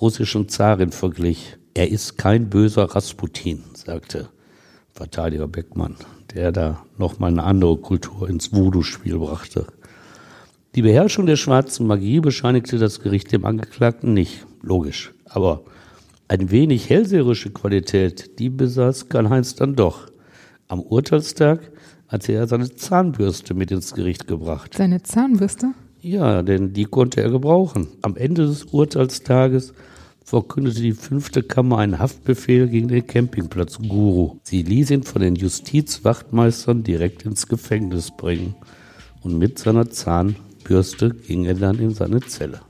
[0.00, 1.58] russischen Zarin verglich.
[1.74, 4.30] Er ist kein böser Rasputin, sagte
[4.92, 5.96] Verteidiger Beckmann,
[6.34, 9.66] der da nochmal eine andere Kultur ins Voodoo-Spiel brachte.
[10.74, 14.46] Die Beherrschung der schwarzen Magie bescheinigte das Gericht dem Angeklagten nicht.
[14.62, 15.12] Logisch.
[15.26, 15.60] Aber
[16.28, 20.10] ein wenig hellseherische Qualität, die besaß Karl-Heinz dann doch.
[20.68, 21.72] Am Urteilstag
[22.06, 24.74] hatte er seine Zahnbürste mit ins Gericht gebracht.
[24.74, 25.72] Seine Zahnbürste?
[26.00, 27.88] Ja, denn die konnte er gebrauchen.
[28.02, 29.72] Am Ende des Urteilstages
[30.22, 34.36] verkündete die fünfte Kammer einen Haftbefehl gegen den Campingplatz Guru.
[34.42, 38.54] Sie ließ ihn von den Justizwachtmeistern direkt ins Gefängnis bringen.
[39.22, 42.60] Und mit seiner Zahnbürste ging er dann in seine Zelle.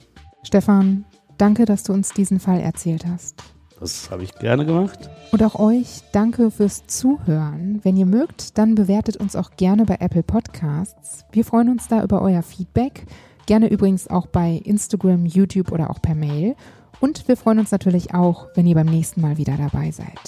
[0.45, 1.05] Stefan,
[1.39, 3.43] danke, dass du uns diesen Fall erzählt hast.
[3.81, 5.09] Das habe ich gerne gemacht.
[5.31, 7.81] Und auch euch danke fürs Zuhören.
[7.85, 11.25] Wenn ihr mögt, dann bewertet uns auch gerne bei Apple Podcasts.
[11.31, 13.07] Wir freuen uns da über euer Feedback.
[13.47, 16.57] Gerne übrigens auch bei Instagram, YouTube oder auch per Mail.
[17.01, 20.21] Und wir freuen uns natürlich auch, wenn ihr beim nächsten Mal wieder dabei seid.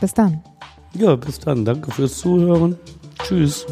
[0.00, 0.42] Bis dann.
[0.94, 1.64] Ja, bis dann.
[1.64, 2.78] Danke fürs Zuhören.
[3.24, 3.66] Tschüss.